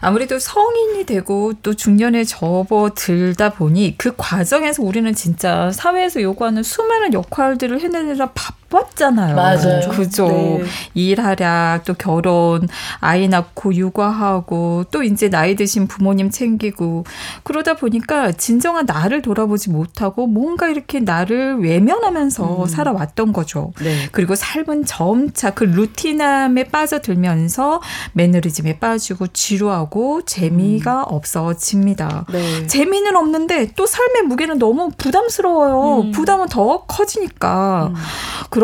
[0.00, 7.80] 아무래도 성인이 되고 또 중년에 접어들다 보니 그 과정에서 우리는 진짜 사회에서 요구하는 수많은 역할들을
[7.80, 9.36] 해내느라 바 빴잖아요.
[9.36, 9.88] 맞아요.
[9.90, 10.28] 그죠.
[10.28, 10.64] 네.
[10.94, 12.68] 일하랴 또 결혼,
[13.00, 17.04] 아이 낳고 육아하고 또 이제 나이 드신 부모님 챙기고
[17.42, 22.66] 그러다 보니까 진정한 나를 돌아보지 못하고 뭔가 이렇게 나를 외면하면서 음.
[22.66, 23.72] 살아왔던 거죠.
[23.80, 24.08] 네.
[24.12, 27.80] 그리고 삶은 점차 그 루틴함에 빠져들면서
[28.12, 31.04] 매너리즘에 빠지고 지루하고 재미가 음.
[31.08, 32.26] 없어집니다.
[32.32, 32.66] 네.
[32.66, 36.02] 재미는 없는데 또 삶의 무게는 너무 부담스러워요.
[36.02, 36.10] 음.
[36.12, 37.90] 부담은 더 커지니까.
[37.90, 37.94] 음.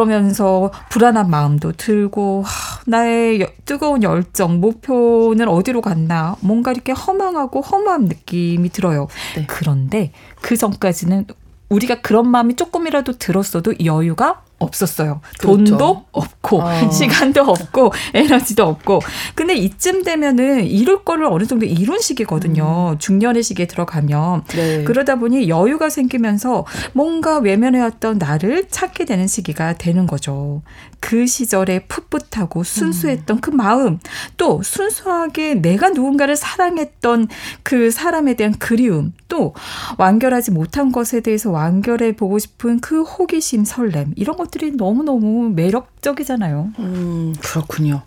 [0.01, 8.07] 그러면서 불안한 마음도 들고 하, 나의 뜨거운 열정, 목표는 어디로 갔나 뭔가 이렇게 허망하고 허무한
[8.07, 9.09] 느낌이 들어요.
[9.37, 9.45] 네.
[9.47, 11.27] 그런데 그 전까지는
[11.69, 15.21] 우리가 그런 마음이 조금이라도 들었어도 여유가 없었어요.
[15.39, 15.65] 그렇죠.
[15.65, 16.91] 돈도 없고 어.
[16.93, 19.01] 시간도 없고 에너지도 없고.
[19.35, 22.93] 근데 이쯤 되면은 이룰 거를 어느 정도 이룬 시기거든요.
[22.93, 22.99] 음.
[22.99, 24.85] 중년의 시기에 들어가면 네.
[24.85, 30.63] 그러다 보니 여유가 생기면서 뭔가 외면해왔던 나를 찾게 되는 시기가 되는 거죠.
[31.01, 33.41] 그 시절에 풋풋하고 순수했던 음.
[33.41, 33.99] 그 마음,
[34.37, 37.29] 또 순수하게 내가 누군가를 사랑했던
[37.63, 39.55] 그 사람에 대한 그리움, 또
[39.97, 46.69] 완결하지 못한 것에 대해서 완결해 보고 싶은 그 호기심, 설렘 이런 것들이 너무너무 매력적이잖아요.
[46.81, 48.03] 음, 그렇군요.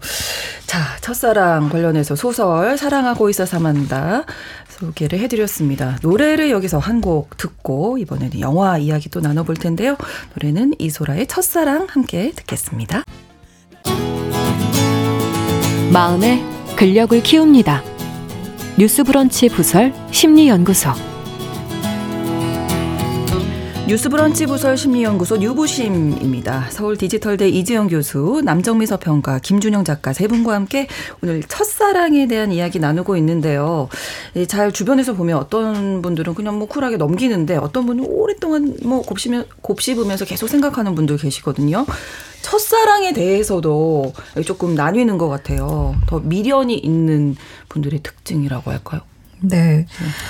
[0.68, 4.26] 자, 첫사랑 관련해서 소설 사랑하고 있어 사만다
[4.70, 5.98] 소개를 해드렸습니다.
[6.04, 9.98] 노래를 여기서 한 곡 듣고 이번에는 영화 이야기 또 나눠볼 텐데요.
[10.36, 13.04] 노래는 이소라의 첫사랑 함께 듣겠습니다.
[15.92, 16.42] 마음의
[16.78, 17.84] 근력을 키웁니다.
[18.80, 20.92] 뉴스브런치 부설 심리연구소
[23.86, 26.68] 뉴스브런치 부설 심리연구소 뉴부심입니다.
[26.70, 30.88] 서울 디지털대 이지영 교수, 남정미 서평가, 김준영 작가 세 분과 함께
[31.22, 33.90] 오늘 첫사랑에 대한 이야기 나누고 있는데요.
[34.48, 40.24] 잘 주변에서 보면 어떤 분들은 그냥 뭐 쿨하게 넘기는데 어떤 분은 오랫동안 뭐 곱씹으면, 곱씹으면서
[40.24, 41.86] 계속 생각하는 분들 계시거든요.
[42.42, 44.14] 첫사랑에 대해서도
[44.46, 45.96] 조금 나뉘는 것 같아요.
[46.08, 47.36] 더 미련이 있는
[47.68, 49.02] 분들의 특징이라고 할까요?
[49.42, 49.88] 네.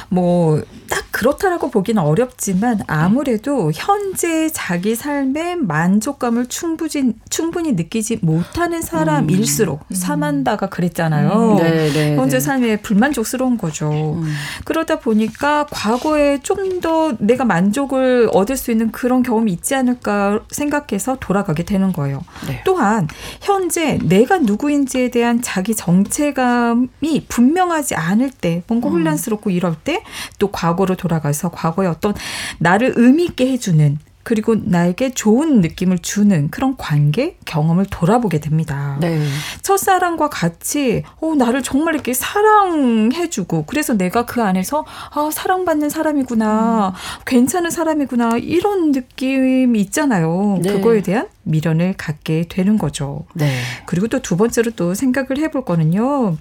[0.10, 9.86] 뭐, 딱 그렇다라고 보기는 어렵지만 아무래도 현재 자기 삶의 만족감을 충분히, 충분히 느끼지 못하는 사람일수록
[9.90, 9.96] 음.
[9.96, 11.54] 사만다가 그랬잖아요.
[11.54, 11.56] 음.
[11.64, 12.42] 네, 네, 현재 네.
[12.42, 13.90] 삶에 불만족스러운 거죠.
[14.18, 14.34] 음.
[14.66, 21.18] 그러다 보니까 과거에 좀 더 내가 만족을 얻을 수 있는 그런 경험이 있지 않을까 생각해서
[21.20, 22.22] 돌아가게 되는 거예요.
[22.48, 22.62] 네.
[22.66, 23.08] 또한
[23.42, 28.94] 현재 내가 누구인지에 대한 자기 정체감이 분명하지 않을 때 뭔가 음.
[28.94, 30.04] 혼란스럽고 이럴 때
[30.40, 32.14] 또 과거로 돌아가서 과거의 어떤
[32.60, 38.98] 나를 의미 있게 해주는 그리고 나에게 좋은 느낌을 주는 그런 관계 경험을 돌아보게 됩니다.
[39.02, 39.22] 네.
[39.62, 46.94] 첫사랑과 같이 어 나를 정말 이렇게 사랑해주고 그래서 내가 그 안에서 아 사랑받는 사람이구나 음.
[47.26, 50.58] 괜찮은 사람이구나 이런 느낌이 있잖아요.
[50.62, 50.72] 네.
[50.72, 53.26] 그거에 대한 미련을 갖게 되는 거죠.
[53.36, 53.52] 네.
[53.86, 56.38] 그리고 또 두 번째로 또 생각을 해볼 거는요.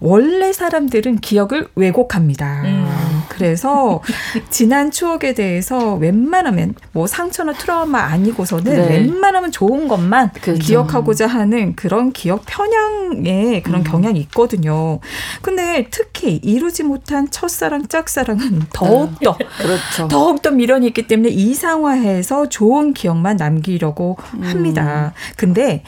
[0.00, 2.62] 원래 사람들은 기억을 왜곡합니다.
[2.64, 2.90] 음.
[3.28, 4.02] 그래서
[4.50, 8.88] 지난 추억에 대해서 웬만하면 뭐 상처나 트라우마 아니고서는 네.
[8.88, 10.60] 웬만하면 좋은 것만 그렇죠.
[10.60, 13.84] 기억하고자 하는 그런 기억 편향의 그런 음.
[13.84, 14.98] 경향이 있거든요.
[15.40, 19.46] 근데 특히 이루지 못한 첫사랑, 짝사랑은 더욱더 네.
[19.62, 20.08] 그렇죠.
[20.08, 24.39] 더욱더 미련이 있기 때문에 이상화해서 좋은 기억만 남기려고 음.
[24.44, 25.12] 합니다.
[25.36, 25.82] 근데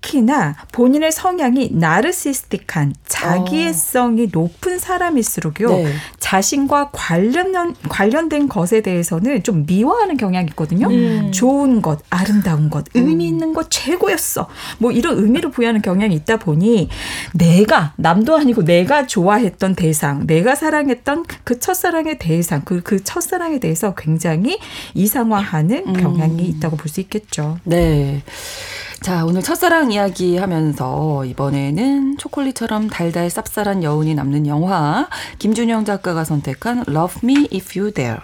[0.00, 4.28] 특히나 본인의 성향이 나르시스틱한 자기애성이 어.
[4.32, 5.92] 높은 사람일수록요 네.
[6.18, 10.88] 자신과 관련 관련된 것에 대해서는 좀 미워하는 경향이 있거든요.
[10.88, 11.32] 음.
[11.32, 13.06] 좋은 것, 아름다운 것, 음.
[13.06, 14.48] 의미 있는 것 최고였어.
[14.78, 16.88] 뭐 이런 의미를 부여하는 경향이 있다 보니
[17.34, 23.94] 내가 남도 아니고 내가 좋아했던 대상, 내가 사랑했던 그 첫사랑의 대상, 그, 그 첫사랑에 대해서
[23.94, 24.58] 굉장히
[24.94, 25.92] 이상화하는 음.
[25.94, 27.58] 경향이 있다고 볼 수 있겠죠.
[27.64, 28.22] 네.
[29.00, 35.08] 자, 오늘 첫사랑 이야기 하면서 이번에는 초콜릿처럼 달달 쌉쌀한 여운이 남는 영화
[35.38, 38.18] 김준영 작가가 선택한 Love Me If You Dare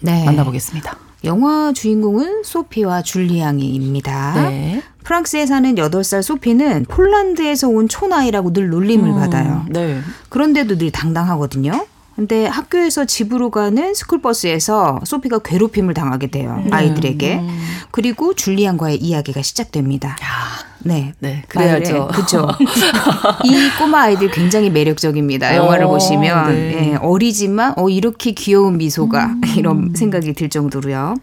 [0.00, 0.24] 네.
[0.24, 0.96] 만나보겠습니다.
[1.24, 4.48] 영화 주인공은 소피와 줄리앙이입니다.
[4.48, 4.82] 네.
[5.04, 9.64] 프랑스에 사는 8살 소피는 폴란드에서 온 촌아이라고 늘 놀림을 음, 받아요.
[9.68, 10.00] 네.
[10.28, 11.86] 그런데도 늘 당당하거든요.
[12.18, 16.60] 근데 학교에서 집으로 가는 스쿨버스에서 소피가 괴롭힘을 당하게 돼요.
[16.66, 16.72] 음.
[16.72, 17.36] 아이들에게.
[17.36, 17.60] 음.
[17.92, 20.16] 그리고 줄리안과의 이야기가 시작됩니다.
[20.20, 20.67] 야.
[20.80, 21.12] 네.
[21.18, 21.42] 네.
[21.48, 22.08] 그래야죠.
[22.08, 22.48] 그렇죠.
[23.44, 25.56] 이 꼬마 아이들 굉장히 매력적입니다.
[25.56, 26.70] 영화를 오, 어, 보시면 네.
[26.70, 26.96] 네.
[26.96, 29.40] 어리지만 어 이렇게 귀여운 미소가 음.
[29.56, 31.16] 이런 생각이 들 정도로요.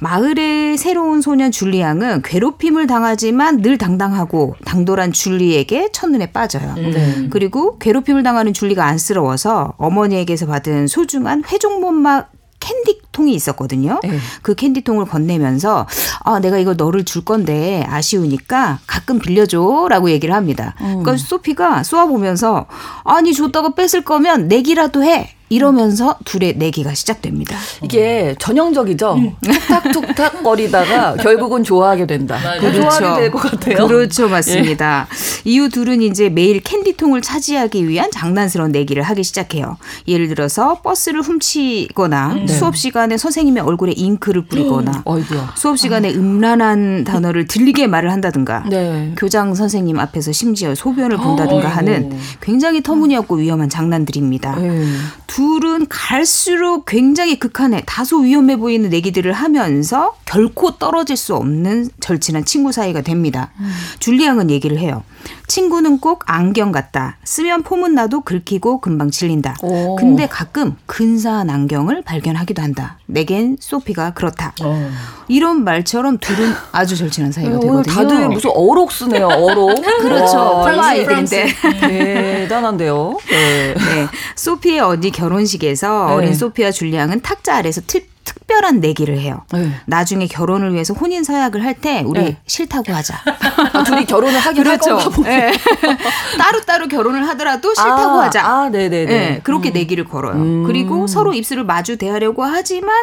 [0.00, 6.74] 마을의 새로운 소년 줄리앙은 괴롭힘을 당하지만 늘 당당하고 당돌한 줄리에게 첫눈에 빠져요.
[6.76, 7.28] 네.
[7.30, 14.00] 그리고 괴롭힘을 당하는 줄리가 안쓰러워서 어머니에게서 받은 소중한 회종목막 캔디 통이 있었거든요.
[14.02, 14.18] 네.
[14.42, 15.86] 그 캔디통을 건네면서
[16.24, 20.74] 아 내가 이거 너를 줄 건데 아쉬우니까 가끔 빌려줘라고 얘기를 합니다.
[20.80, 21.02] 음.
[21.02, 22.66] 그러니까 소피가 쏘아 보면서
[23.04, 25.30] 아니 줬다가 뺐을 거면 내기라도 해.
[25.48, 27.54] 이러면서 둘의 내기가 시작됩니다.
[27.82, 29.12] 이게 전형적이죠.
[29.16, 29.36] 음.
[29.42, 32.38] 툭탁툭탁 거리다가 결국은 좋아하게 된다.
[32.58, 32.80] 그렇죠.
[32.80, 33.86] 좋아하게 될 것 같아요.
[33.86, 35.06] 그렇죠, 맞습니다.
[35.10, 35.50] 예.
[35.50, 39.76] 이후 둘은 이제 매일 캔디통을 차지하기 위한 장난스러운 내기를 하기 시작해요.
[40.08, 42.46] 예를 들어서 버스를 훔치거나 음.
[42.46, 45.24] 수업 시간 에 선생님의 얼굴에 잉크를 뿌리거나 음.
[45.56, 49.14] 수업 시간에 음란한 단어를 들리게 말을 한다든가 네.
[49.16, 54.56] 교장 선생님 앞에서 심지어 소변을 본다든가 하는 굉장히 터무니없고 위험한 장난들입니다.
[54.56, 54.86] 네.
[55.26, 62.72] 둘은 갈수록 굉장히 극한에 다소 위험해 보이는 내기들을 하면서 결코 떨어질 수 없는 절친한 친구
[62.72, 63.50] 사이가 됩니다.
[63.58, 63.70] 음.
[63.98, 65.02] 줄리앙은 얘기를 해요.
[65.46, 67.16] 친구는 꼭 안경 같다.
[67.24, 69.56] 쓰면 폼은 나도 긁히고 금방 질린다.
[69.62, 69.96] 오.
[69.96, 72.98] 근데 가끔 근사한 안경을 발견하기도 한다.
[73.06, 74.54] 내겐 소피가 그렇다.
[74.62, 74.90] 어.
[75.28, 77.94] 이런 말처럼 둘은 아주 절친한 사이가 어, 되거든요.
[77.94, 79.26] 다들 무슨 어록 쓰네요.
[79.26, 79.82] 어록.
[80.00, 80.64] 그렇죠.
[80.64, 81.46] 아이들인데
[81.80, 83.18] 대단한데요.
[83.28, 83.74] 네.
[83.74, 84.06] 네.
[84.36, 86.14] 소피의 언니 결혼식에서 네.
[86.14, 89.44] 어린 소피와 줄리앙은 탁자 아래서 특 특별한 내기를 해요.
[89.52, 89.70] 네.
[89.86, 92.36] 나중에 결혼을 위해서 혼인 서약을 할 때 우리 네.
[92.46, 93.14] 싫다고 하자.
[93.72, 94.98] 아, 둘이 결혼을 하긴 그렇죠.
[95.22, 95.52] 네.
[96.38, 98.44] 따로 따로 결혼을 하더라도 싫다고 아, 하자.
[98.46, 99.04] 아, 네네네.
[99.06, 99.72] 네, 그렇게 음.
[99.72, 100.34] 내기를 걸어요.
[100.34, 100.64] 음.
[100.66, 102.94] 그리고 서로 입술을 마주 대하려고 하지만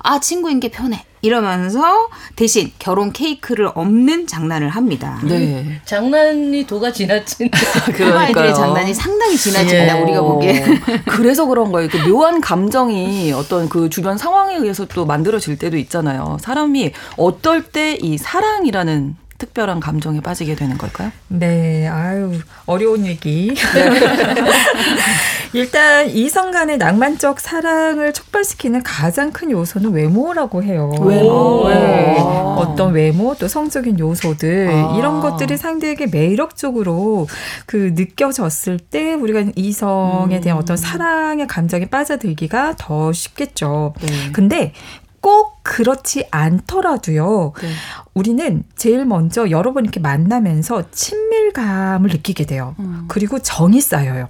[0.00, 1.04] 아 친구인 게 편해.
[1.20, 5.20] 이러면서 대신 결혼 케이크를 없는 장난을 합니다.
[5.24, 5.80] 네.
[5.84, 7.50] 장난이 도가 지나친
[7.94, 10.02] 그 아이들의 장난이 상당히 지나친다 예.
[10.02, 10.64] 우리가 보기에.
[11.08, 11.88] 그래서 그런 거예요.
[11.88, 16.38] 그 묘한 감정이 어떤 그 주변 상황에 의해서 또 만들어질 때도 있잖아요.
[16.40, 21.12] 사람이 어떨 때 이 사랑이라는 특별한 감정에 빠지게 되는 걸까요?
[21.28, 22.32] 네, 아유
[22.66, 23.54] 어려운 얘기.
[23.54, 23.90] 네.
[25.54, 30.92] 일단 이성 간의 낭만적 사랑을 촉발시키는 가장 큰 요소는 외모라고 해요.
[31.00, 31.68] 외모.
[31.68, 32.16] 네.
[32.56, 34.96] 어떤 외모 또 성적인 요소들 아.
[34.98, 37.28] 이런 것들이 상대에게 매력적으로
[37.66, 40.62] 그 느껴졌을 때 우리가 이성에 대한 음.
[40.62, 43.94] 어떤 사랑의 감정에 빠져들기가 더 쉽겠죠.
[44.00, 44.32] 네.
[44.32, 44.72] 근데
[45.20, 47.52] 꼭 그렇지 않더라도요.
[47.60, 47.68] 네.
[48.14, 52.74] 우리는 제일 먼저 여러 번 이렇게 만나면서 친밀감을 느끼게 돼요.
[52.78, 53.04] 음.
[53.06, 54.28] 그리고 정이 쌓여요.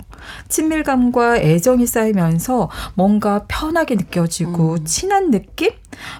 [0.48, 4.84] 친밀감과 애정이 쌓이면서 뭔가 편하게 느껴지고 음.
[4.84, 5.70] 친한 느낌?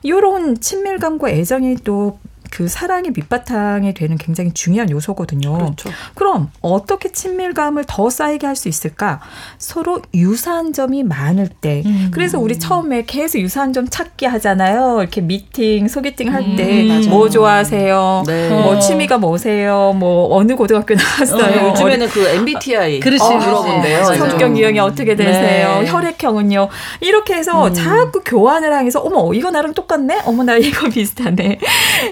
[0.07, 5.53] 요런 친밀감과 애정이 또 그 사랑의 밑바탕이 되는 굉장히 중요한 요소거든요.
[5.57, 5.91] 그렇죠.
[6.15, 9.21] 그럼 어떻게 친밀감을 더 쌓이게 할 수 있을까?
[9.59, 11.83] 서로 유사한 점이 많을 때.
[11.87, 12.09] 음.
[12.13, 14.97] 그래서 우리 처음에 계속 유사한 점 찾기 하잖아요.
[15.01, 18.25] 이렇게 미팅, 소개팅 할 때뭐 음, 좋아하세요?
[18.27, 18.49] 네.
[18.49, 19.95] 뭐 취미가 뭐세요?
[19.97, 21.67] 뭐 어느 고등학교 나왔어요?
[21.67, 24.05] 어, 요즘에는 그 MBTI 그렇지, 어, 물어본대요.
[24.17, 25.81] 성격 유형이 어떻게 되세요?
[25.83, 25.89] 네.
[25.89, 26.69] 혈액형은요?
[27.01, 27.75] 이렇게 해서 음.
[27.75, 30.23] 자꾸 교환을 하면서 어머 이거 나랑 똑같네?
[30.27, 31.59] 어머 나 이거 비슷하네.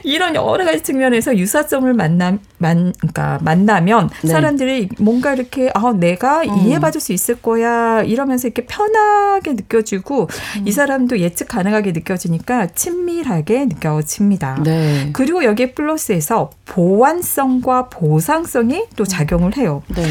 [0.05, 4.29] 이런 여러 가지 측면에서 유사점을 만나 만 그러니까 만나면 네.
[4.29, 6.67] 사람들이 뭔가 이렇게 아 내가 음.
[6.67, 10.67] 이해받을 수 있을 거야 이러면서 이렇게 편하게 느껴지고 음.
[10.67, 14.63] 이 사람도 예측 가능하게 느껴지니까 친밀하게 느껴집니다.
[14.65, 15.11] 네.
[15.13, 19.83] 그리고 여기에 플러스에서 보완성과 보상성이 또 작용을 해요.
[19.89, 20.05] 네.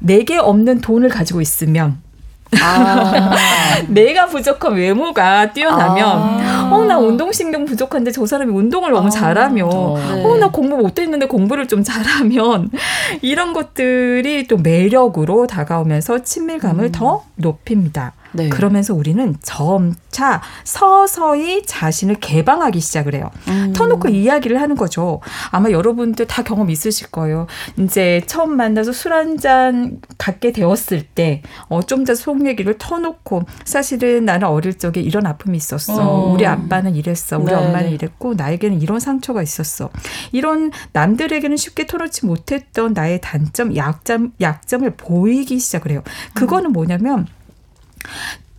[0.00, 2.03] 내게 없는 돈을 가지고 있으면
[2.62, 3.30] 아.
[3.88, 6.70] 내가 부족한 외모가 뛰어나면 아.
[6.72, 9.10] 어나 운동신경 부족한데 저 사람이 운동을 너무 아.
[9.10, 10.24] 잘하며 어, 네.
[10.24, 12.70] 어나 공부 못했는데 공부를 좀 잘하면
[13.22, 16.92] 이런 것들이 또 매력으로 다가오면서 친밀감을 음.
[16.92, 18.12] 더 높입니다.
[18.34, 18.48] 네.
[18.48, 23.30] 그러면서 우리는 점차 서서히 자신을 개방하기 시작을 해요.
[23.48, 23.72] 음.
[23.74, 25.20] 터놓고 이야기를 하는 거죠.
[25.50, 27.46] 아마 여러분들 다 경험 있으실 거예요.
[27.78, 33.44] 이제 처음 만나서 술 한 잔 갖게 되었을 때, 어, 좀 더 속 얘기를 터놓고,
[33.64, 35.94] 사실은 나는 어릴 적에 이런 아픔이 있었어.
[35.96, 36.32] 어.
[36.32, 37.38] 우리 아빠는 이랬어.
[37.38, 37.54] 우리 네.
[37.54, 39.90] 엄마는 이랬고, 나에게는 이런 상처가 있었어.
[40.32, 46.02] 이런 남들에게는 쉽게 터놓지 못했던 나의 단점, 약점, 약점을 보이기 시작을 해요.
[46.34, 47.26] 그거는 뭐냐면,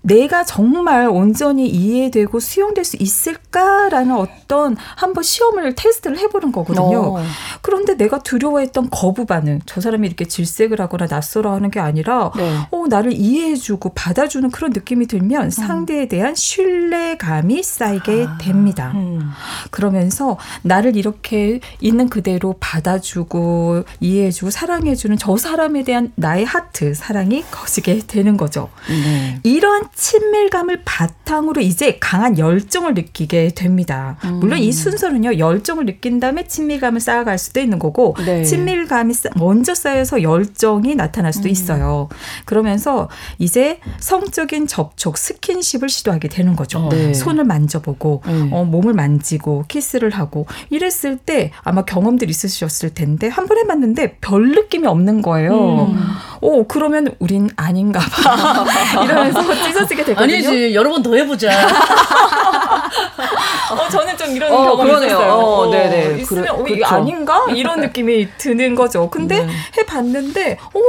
[0.06, 7.16] 내가 정말 온전히 이해되고 수용될 수 있을까라는 어떤 한번 시험을 테스트를 해보는 거거든요.
[7.16, 7.24] 어.
[7.62, 12.56] 그런데 내가 두려워했던 거부 반응, 저 사람이 이렇게 질색을 하거나 낯설어하는 게 아니라, 네.
[12.70, 15.50] 어 나를 이해해주고 받아주는 그런 느낌이 들면 음.
[15.50, 18.38] 상대에 대한 신뢰감이 쌓이게 아.
[18.38, 18.92] 됩니다.
[18.94, 19.32] 음.
[19.72, 28.02] 그러면서 나를 이렇게 있는 그대로 받아주고 이해해주고 사랑해주는 저 사람에 대한 나의 하트 사랑이 커지게
[28.06, 28.70] 되는 거죠.
[28.88, 29.40] 네.
[29.42, 34.18] 이러한 친밀감을 바탕으로 이제 강한 열정을 느끼게 됩니다.
[34.26, 34.40] 음.
[34.42, 38.44] 물론 이 순서는요, 열정을 느낀 다음에 친밀감을 쌓아갈 수도 있는 거고, 네.
[38.44, 41.52] 친밀감이 먼저 쌓여서 열정이 나타날 수도 음.
[41.52, 42.10] 있어요.
[42.44, 46.80] 그러면서 이제 성적인 접촉, 스킨십을 시도하게 되는 거죠.
[46.80, 47.14] 어, 네.
[47.14, 48.50] 손을 만져보고, 음.
[48.52, 54.50] 어, 몸을 만지고, 키스를 하고, 이랬을 때 아마 경험들 있으셨을 텐데, 한 번 해봤는데 별
[54.50, 55.86] 느낌이 없는 거예요.
[55.86, 56.04] 음.
[56.42, 58.66] 오, 어, 그러면 우린 아닌가 봐.
[59.06, 60.34] 이러면서 찢어 지게 되거든요.
[60.36, 61.50] 아니지, 여러 번 더 해보자.
[63.72, 65.10] 어, 저는 좀 이런 어, 경험이 그러네요.
[65.10, 65.32] 있어요.
[65.34, 66.22] 어, 네네.
[66.22, 66.96] 있으면 그래, 어, 이게 그렇죠.
[66.96, 67.46] 아닌가?
[67.50, 69.10] 이런 느낌이 드는 거죠.
[69.10, 69.52] 근데 네.
[69.78, 70.80] 해봤는데, 어,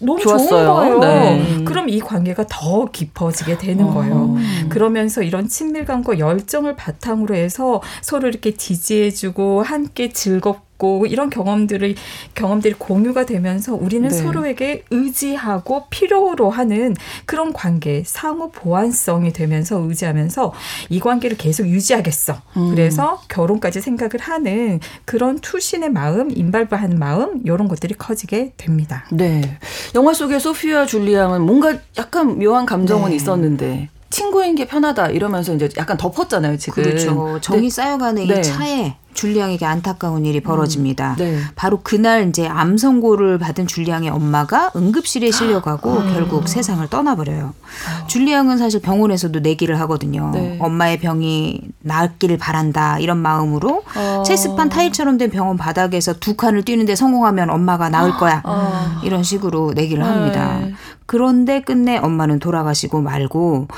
[0.00, 0.48] 너무 좋았어요.
[0.48, 0.98] 좋은 거예요.
[1.00, 1.64] 네.
[1.64, 3.94] 그럼 이 관계가 더 깊어지게 되는 어.
[3.94, 4.36] 거예요.
[4.68, 11.94] 그러면서 이런 친밀감과 열정을 바탕으로 해서 서로 이렇게 지지해주고 함께 즐겁고 있고 이런 경험들을
[12.34, 14.14] 경험들이 공유가 되면서 우리는 네.
[14.14, 20.52] 서로에게 의지하고 필요로 하는 그런 관계 상호 보완성이 되면서 의지하면서
[20.90, 22.42] 이 관계를 계속 유지하겠어.
[22.56, 22.70] 음.
[22.70, 29.06] 그래서 결혼까지 생각을 하는 그런 투신의 마음, 인발부하는 마음 이런 것들이 커지게 됩니다.
[29.12, 29.58] 네.
[29.94, 33.16] 영화 속의 소피아 줄리앙은 뭔가 약간 묘한 감정은 네.
[33.16, 36.82] 있었는데 친구인 게 편하다 이러면서 이제 약간 덮었잖아요 지금.
[36.82, 37.38] 그렇죠.
[37.40, 37.70] 정이 네.
[37.70, 38.40] 쌓여가는 네.
[38.40, 41.12] 이 차에 줄리앙에게 안타까운 일이 벌어집니다.
[41.12, 41.38] 음, 네.
[41.54, 46.12] 바로 그날 이제 암 선고를 받은 줄리앙의 엄마가 응급실에 실려가고 음.
[46.12, 47.54] 결국 세상을 떠나버려요.
[47.88, 48.06] 아.
[48.06, 50.30] 줄리앙은 사실 병원에서도 내기를 하거든요.
[50.32, 50.58] 네.
[50.60, 54.22] 엄마의 병이 나았기를 바란다 이런 마음으로 어.
[54.24, 59.00] 체스판 타일처럼 된 병원 바닥에서 두 칸을 뛰는데 성공하면 엄마가 나을 거야 어.
[59.04, 60.58] 이런 식으로 내기를 합니다.
[60.60, 60.74] 네.
[61.06, 63.68] 그런데 끝내 엄마는 돌아가시고 말고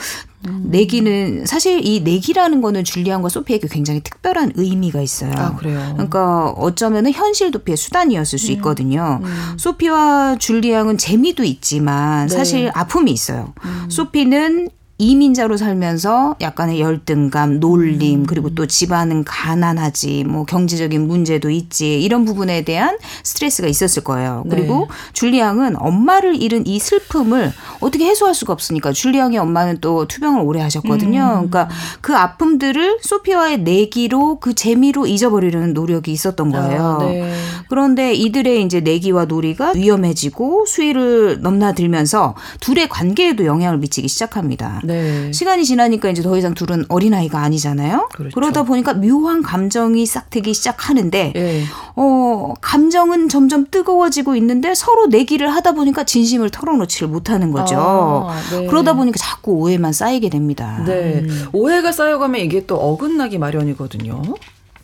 [0.46, 0.64] 음.
[0.66, 5.32] 내기는 사실 이 내기라는 거는 줄리안과 소피에게 굉장히 특별한 의미가 있어요.
[5.36, 5.80] 아, 그래요.
[5.94, 8.56] 그러니까 어쩌면은 현실 도피의 수단이었을 수 음.
[8.56, 9.20] 있거든요.
[9.22, 9.26] 음.
[9.26, 9.58] 음.
[9.58, 12.36] 소피와 줄리앙은 재미도 있지만 네.
[12.36, 13.54] 사실 아픔이 있어요.
[13.64, 13.86] 음.
[13.90, 18.26] 소피는 이민자로 살면서 약간의 열등감, 놀림, 음.
[18.26, 24.44] 그리고 또 집안은 가난하지, 뭐 경제적인 문제도 있지, 이런 부분에 대한 스트레스가 있었을 거예요.
[24.46, 24.54] 네.
[24.56, 30.60] 그리고 줄리앙은 엄마를 잃은 이 슬픔을 어떻게 해소할 수가 없으니까 줄리앙의 엄마는 또 투병을 오래
[30.60, 31.42] 하셨거든요.
[31.42, 31.50] 음.
[31.50, 31.68] 그러니까
[32.00, 36.98] 그 아픔들을 소피와의 내기로 그 재미로 잊어버리려는 노력이 있었던 아, 거예요.
[37.00, 37.34] 아, 네.
[37.68, 44.82] 그런데 이들의 이제 내기와 놀이가 위험해지고 수위를 넘나들면서 둘의 관계에도 영향을 미치기 시작합니다.
[44.86, 45.32] 네.
[45.32, 48.08] 시간이 지나니까 이제 더 이상 둘은 어린아이가 아니잖아요.
[48.14, 48.34] 그렇죠.
[48.34, 51.64] 그러다 보니까 묘한 감정이 싹트기 시작하는데 네.
[51.96, 57.76] 어, 감정은 점점 뜨거워지고 있는데 서로 내기를 하다 보니까 진심을 털어놓지를 못하는 거죠.
[57.78, 58.66] 아, 네.
[58.66, 60.82] 그러다 보니까 자꾸 오해만 쌓이게 됩니다.
[60.86, 61.20] 네.
[61.20, 61.48] 음.
[61.52, 64.22] 오해가 쌓여가면 이게 또 어긋나기 마련이거든요.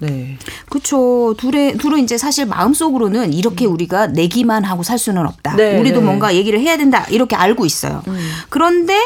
[0.01, 0.39] 네.
[0.69, 1.35] 그렇죠.
[1.37, 3.73] 둘의 둘은 이제 사실 마음속으로는 이렇게 음.
[3.73, 5.57] 우리가 내기만 하고 살 수는 없다.
[5.57, 6.07] 네, 우리도 네.
[6.07, 7.05] 뭔가 얘기를 해야 된다.
[7.11, 8.03] 이렇게 알고 있어요.
[8.09, 8.19] 음.
[8.49, 8.99] 그런데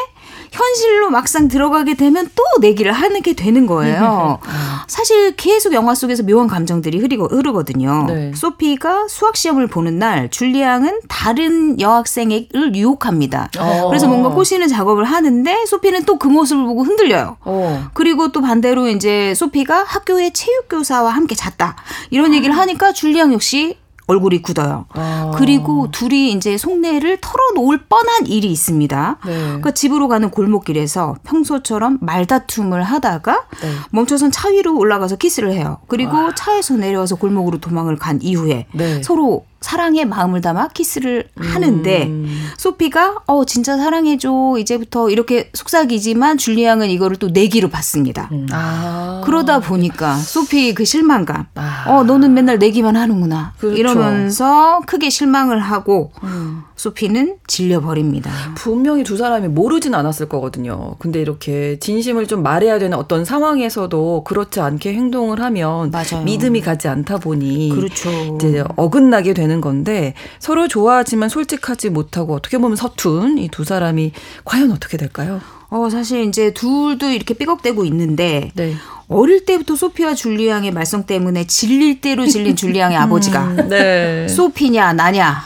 [0.55, 4.39] 현실로 막상 들어가게 되면 또 내기를 하게 되는 거예요.
[4.87, 8.05] 사실 계속 영화 속에서 묘한 감정들이 흐리고 흐르거든요.
[8.07, 8.31] 네.
[8.33, 13.49] 소피가 수학 시험을 보는 날 줄리앙은 다른 여학생을 유혹합니다.
[13.59, 13.87] 어.
[13.89, 17.37] 그래서 뭔가 꼬시는 작업을 하는데 소피는 또 그 모습을 보고 흔들려요.
[17.41, 17.89] 어.
[17.93, 21.75] 그리고 또 반대로 이제 소피가 학교의 체육 교사와 함께 잤다.
[22.09, 23.77] 이런 얘기를 하니까 줄리앙 역시
[24.07, 24.85] 얼굴이 굳어요.
[24.93, 25.31] 아.
[25.35, 29.17] 그리고 둘이 이제 속내를 털어놓을 뻔한 일이 있습니다.
[29.25, 29.37] 네.
[29.39, 33.69] 그러니까 집으로 가는 골목길에서 평소처럼 말다툼을 하다가 네.
[33.91, 35.79] 멈춰선 차 위로 올라가서 키스를 해요.
[35.87, 36.35] 그리고 와.
[36.35, 39.01] 차에서 내려와서 골목으로 도망을 간 이후에 네.
[39.01, 42.51] 서로 사랑의 마음을 담아 키스를 하는데 음.
[42.55, 48.29] 소피가 어 진짜 사랑해줘 이제부터 이렇게 속삭이지만 줄리앙은 이거를 또 내기로 받습니다.
[48.31, 48.45] 음.
[48.51, 49.23] 아.
[49.25, 51.85] 그러다 보니까 소피 그 실망감 아.
[51.87, 53.79] 어 너는 맨날 내기만 하는구나 그렇죠.
[53.79, 56.61] 이러면서 크게 실망을 하고 음.
[56.85, 58.31] 소피는 질려버립니다.
[58.55, 60.95] 분명히 두 사람이 모르진 않았을 거거든요.
[60.99, 66.23] 근데 이렇게 진심을 좀 말해야 되는 어떤 상황에서도 그렇지 않게 행동을 하면 맞아요.
[66.23, 68.09] 믿음이 가지 않다 보니 그렇죠.
[68.35, 74.11] 이제 어긋나게 되는 건데 서로 좋아하지만 솔직하지 못하고 어떻게 보면 서툰 이 두 사람이
[74.43, 75.39] 과연 어떻게 될까요?
[75.69, 78.73] 어, 사실 이제 둘도 이렇게 삐걱대고 있는데 네.
[79.07, 84.27] 어릴 때부터 소피와 줄리앙의 말썽 때문에 질릴 대로 질린 줄리앙의 아버지가 음, 네.
[84.29, 85.41] 소피냐 나냐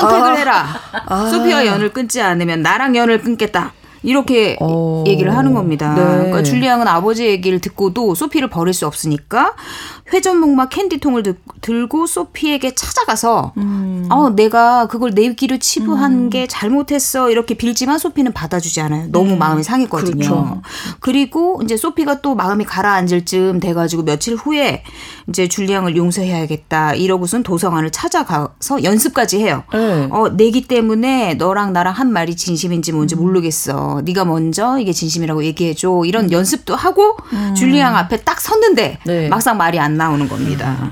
[0.00, 0.34] 선택을 아.
[0.34, 0.66] 해라.
[1.06, 1.26] 아.
[1.26, 3.72] 소피와 연을 끊지 않으면 나랑 연을 끊겠다.
[4.02, 5.04] 이렇게 어.
[5.06, 5.94] 얘기를 하는 겁니다.
[5.94, 6.02] 네.
[6.02, 9.54] 그러니까 줄리앙은 아버지 얘기를 듣고도 소피를 버릴 수 없으니까
[10.12, 11.22] 회전목마 캔디통을
[11.60, 14.06] 들고 소피에게 찾아가서 음.
[14.10, 16.30] 어 내가 그걸 내기로 치부한 음.
[16.30, 19.08] 게 잘못했어 이렇게 빌지만 소피는 받아주지 않아요.
[19.10, 19.38] 너무 음.
[19.38, 20.16] 마음이 상했거든요.
[20.16, 20.62] 그렇죠.
[21.00, 24.82] 그리고 이제 소피가 또 마음이 가라앉을 즈음 돼가지고 며칠 후에
[25.28, 29.64] 이제 줄리앙을 용서해야겠다 이러고선 도서관을 찾아가서 연습까지 해요.
[29.72, 30.08] 네.
[30.10, 33.20] 어 내기 때문에 너랑 나랑 한 말이 진심인지 뭔지 음.
[33.20, 33.87] 모르겠어.
[34.04, 36.02] 네가 먼저 이게 진심이라고 얘기해 줘.
[36.04, 36.32] 이런 음.
[36.32, 37.54] 연습도 하고 음.
[37.54, 39.28] 줄리앙 앞에 딱 섰는데 네.
[39.28, 40.90] 막상 말이 안 나오는 겁니다.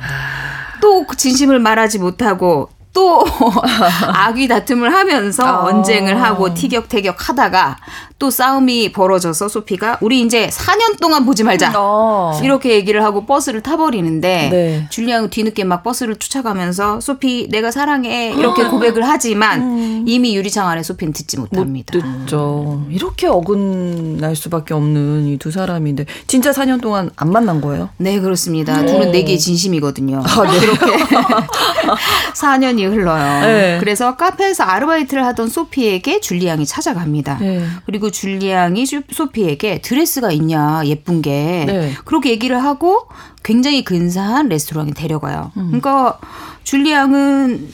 [0.81, 3.23] 또그 진심을 말하지 못하고 또
[4.15, 5.67] 악귀 다툼을 하면서 어.
[5.67, 7.77] 언쟁을 하고 티격태격 하다가
[8.19, 12.41] 또 싸움이 벌어져서 소피가 우리 이제 4년 동안 보지 말자 어.
[12.43, 14.87] 이렇게 얘기를 하고 버스를 타버리는데 네.
[14.89, 20.05] 줄리앙은 뒤늦게 막 버스를 쫓아가면서 소피 내가 사랑해 이렇게 고백을 하지만 음.
[20.07, 21.99] 이미 유리창 안에 소피는 듣지 못합니다.
[21.99, 22.83] 못 듣죠.
[22.89, 27.91] 이렇게 어긋날 수밖에 없는 이 두 사람인데 진짜 4년 동안 안 만난 거예요?
[27.99, 28.81] 네 그렇습니다.
[28.81, 28.87] 오.
[28.87, 30.23] 둘은 내게 진심이거든요.
[30.25, 30.59] 아, 네.
[30.61, 30.97] 그렇게
[32.35, 33.47] 4년이 흘러요.
[33.47, 33.77] 네.
[33.79, 37.39] 그래서 카페에서 아르바이트를 하던 소피에게 줄리앙이 찾아갑니다.
[37.39, 37.67] 네.
[37.85, 41.93] 그리고 그리고 줄리앙이 소피에게 드레스가 있냐 예쁜 게 네.
[42.05, 43.09] 그렇게 얘기를 하고
[43.43, 45.53] 굉장히 근사한 레스토랑에 데려가요.
[45.57, 45.67] 음.
[45.67, 46.19] 그러니까
[46.65, 47.69] 줄리앙은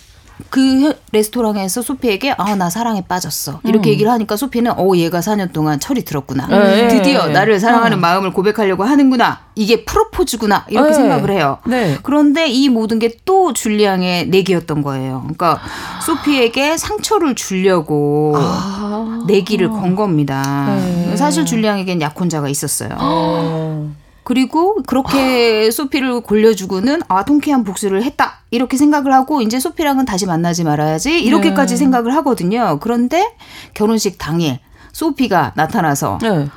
[0.50, 3.92] 그 레스토랑에서 소피에게 아 나 사랑에 빠졌어 이렇게 음.
[3.92, 6.88] 얘기를 하니까 소피는 어 얘가 4년 동안 철이 들었구나 네.
[6.88, 8.00] 드디어 나를 사랑하는 어.
[8.00, 10.94] 마음을 고백하려고 하는구나 이게 프로포즈구나 이렇게 네.
[10.94, 11.96] 생각을 해요 네.
[12.02, 15.60] 그런데 이 모든 게 또 줄리앙의 내기였던 거예요 그러니까
[16.04, 19.24] 소피에게 상처를 주려고 아.
[19.26, 21.16] 내기를 건 겁니다 네.
[21.16, 23.86] 사실 줄리앙에겐 약혼자가 있었어요 아.
[24.32, 30.64] 그리고 그렇게 소피를 골려주고는 아 통쾌한 복수를 했다 이렇게 생각을 하고 이제 소피랑은 다시 만나지
[30.64, 31.78] 말아야지 이렇게까지 네.
[31.78, 32.78] 생각을 하거든요.
[32.80, 33.36] 그런데
[33.74, 34.58] 결혼식 당일
[34.92, 36.48] 소피가 나타나서 네.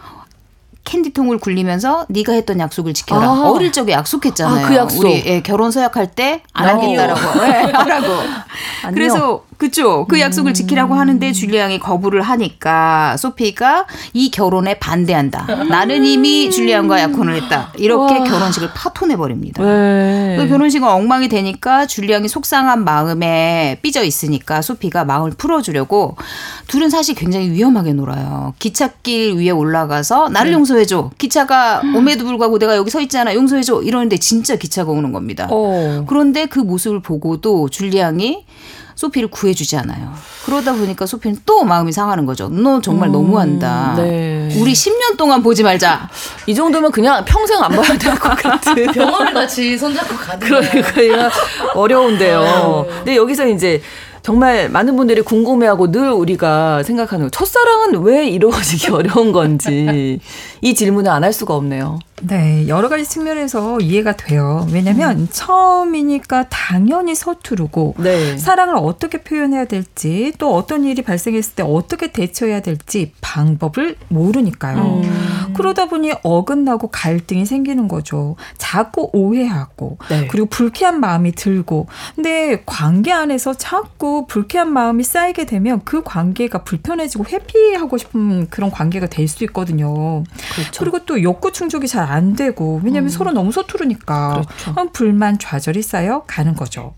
[0.86, 3.28] 캔디통을 굴리면서 네가 했던 약속을 지켜라.
[3.28, 3.49] 아.
[3.49, 4.65] 어릴 적에 약속했잖아요.
[4.65, 4.99] 아, 그 약속.
[5.01, 7.39] 우리 예, 결혼 서약할 때 안 하겠다라고.
[7.41, 8.07] 네, 하라고.
[8.93, 10.06] 그래서 그쵸.
[10.08, 10.53] 그 약속을 음.
[10.53, 15.45] 지키라고 하는데 줄리앙이 거부를 하니까 소피가 이 결혼에 반대한다.
[15.70, 17.72] 나는 이미 줄리앙과 약혼을 했다.
[17.78, 18.24] 이렇게 와.
[18.24, 19.64] 결혼식을 파토내 버립니다.
[19.64, 20.36] 네.
[20.38, 26.18] 그 결혼식은 엉망이 되니까 줄리앙이 속상한 마음에 삐져 있으니까 소피가 마음을 풀어주려고
[26.68, 28.53] 둘은 사실 굉장히 위험하게 놀아요.
[28.60, 30.56] 기찻길 위에 올라가서 나를 네.
[30.56, 31.12] 용서해줘.
[31.18, 33.34] 기차가 옴에도 불구하고 내가 여기 서 있잖아.
[33.34, 33.84] 용서해줘.
[33.84, 35.47] 이러는데 진짜 기차가 오는 겁니다.
[35.49, 36.03] 어.
[36.08, 38.45] 그런데 그 모습을 보고도 줄리앙이
[38.96, 40.14] 소피를 구해주지 않아요.
[40.46, 42.48] 그러다 보니까 소피는 또 마음이 상하는 거죠.
[42.50, 43.96] 너 정말 음, 너무한다.
[43.98, 44.50] 네.
[44.60, 46.10] 우리 10년 동안 보지 말자.
[46.48, 48.86] 이 정도면 그냥 평생 안 봐야 될 것 같은.
[48.93, 51.30] 병원을 같이 손잡고 가는 그러니까
[51.74, 52.86] 어려운데요.
[52.88, 52.96] 네.
[52.98, 53.82] 근데 여기서 이제
[54.22, 60.20] 정말 많은 분들이 궁금해하고 늘 우리가 생각하는 첫사랑은 왜 이루어지기 어려운 건지
[60.62, 62.00] 이 질문을 안 할 수가 없네요.
[62.28, 64.67] 네, 여러 가지 측면에서 이해가 돼요.
[64.71, 65.28] 왜냐면 음.
[65.32, 68.38] 처음이니까 당연히 서투르고 네.
[68.38, 75.01] 사랑을 어떻게 표현해야 될지 또 어떤 일이 발생했을 때 어떻게 대처해야 될지 방법을 모르니까요.
[75.03, 75.53] 음.
[75.55, 78.36] 그러다 보니 어긋나고 갈등이 생기는 거죠.
[78.57, 80.28] 자꾸 오해하고 네.
[80.28, 87.26] 그리고 불쾌한 마음이 들고 근데 관계 안에서 자꾸 불쾌한 마음이 쌓이게 되면 그 관계가 불편해지고
[87.26, 90.23] 회피하고 싶은 그런 관계가 될 수 있거든요.
[90.53, 90.80] 그렇죠.
[90.80, 93.09] 그리고 또 욕구 충족이 잘안 되고 왜냐하면 음.
[93.09, 94.91] 서로 너무 서투르니까 그렇죠.
[94.93, 96.95] 불만 좌절이 쌓여 가는 거죠.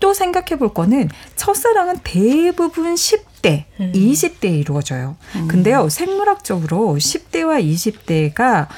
[0.00, 3.92] 또 생각해 볼 거는 첫사랑은 대부분 10대, 음.
[3.94, 5.16] 20대에 이루어져요.
[5.36, 5.48] 음.
[5.48, 8.68] 근데요, 생물학적으로 10대와 20대가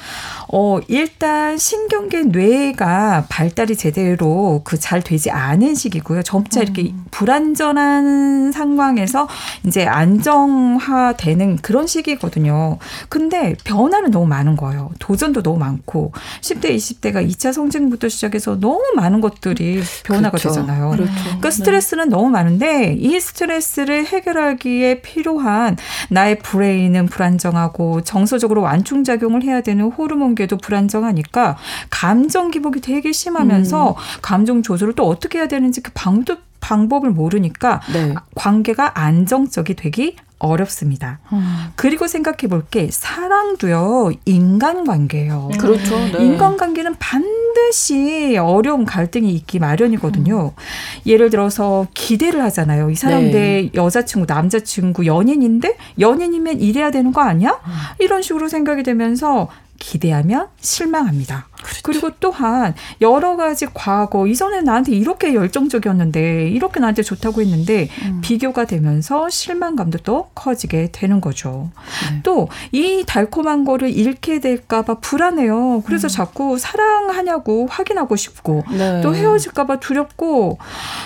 [0.53, 6.23] 어, 일단 신경계 뇌가 발달이 제대로 그 잘 되지 않은 시기고요.
[6.23, 6.63] 점차 음.
[6.63, 9.27] 이렇게 불안전한 상황에서
[9.65, 12.79] 이제 안정화되는 그런 시기거든요.
[13.07, 14.89] 근데 변화는 너무 많은 거예요.
[14.99, 20.49] 도전도 너무 많고 10대, 20대가 2차 성징부터 시작해서 너무 많은 것들이 변화가 그렇죠.
[20.49, 20.89] 되잖아요.
[20.89, 21.11] 그렇죠.
[21.13, 21.51] 그러니까 네.
[21.51, 22.09] 스트레스는 네.
[22.09, 25.77] 너무 많은데 이 스트레스를 해결하기에 필요한
[26.09, 31.57] 나의 브레인은 불안정하고 정서적으로 완충작용을 해야 되는 호르몬 관계도 불안정하니까
[31.89, 33.95] 감정 기복이 되게 심하면서 음.
[34.21, 38.13] 감정 조절을 또 어떻게 해야 되는지 그 방법 방법을 모르니까 네.
[38.35, 41.19] 관계가 안정적이 되기 어렵습니다.
[41.33, 41.71] 음.
[41.75, 45.49] 그리고 생각해 볼 게 사랑도요 인간관계예요.
[45.53, 45.57] 음.
[45.57, 45.95] 그렇죠.
[46.17, 46.23] 네.
[46.25, 50.53] 인간관계는 반드시 어려운 갈등이 있기 마련이거든요.
[50.55, 50.61] 음.
[51.05, 52.89] 예를 들어서 기대를 하잖아요.
[52.91, 53.31] 이 사람 네.
[53.31, 57.59] 내 여자친구, 남자친구, 연인인데 연인이면 이래야 되는 거 아니야?
[57.65, 57.71] 음.
[57.99, 59.47] 이런 식으로 생각이 되면서
[59.81, 61.47] 기대하면 실망합니다.
[61.61, 61.81] 그렇죠.
[61.83, 68.21] 그리고 또한 여러 가지 과거 이전에 나한테 이렇게 열정적이었는데 이렇게 나한테 좋다고 했는데 음.
[68.21, 71.71] 비교가 되면서 실망감도 또 커지게 되는 거죠.
[72.11, 72.21] 네.
[72.23, 75.83] 또이 달콤한 거를 잃게 될까봐 불안해요.
[75.85, 76.09] 그래서 음.
[76.09, 79.01] 자꾸 사랑하냐고 확인하고 싶고 네.
[79.01, 80.59] 또 헤어질까봐 두렵고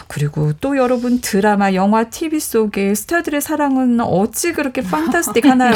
[0.08, 5.74] 그리고 또 여러분 드라마, 영화, TV 속에 스타들의 사랑은 어찌 그렇게 판타스틱 하나요?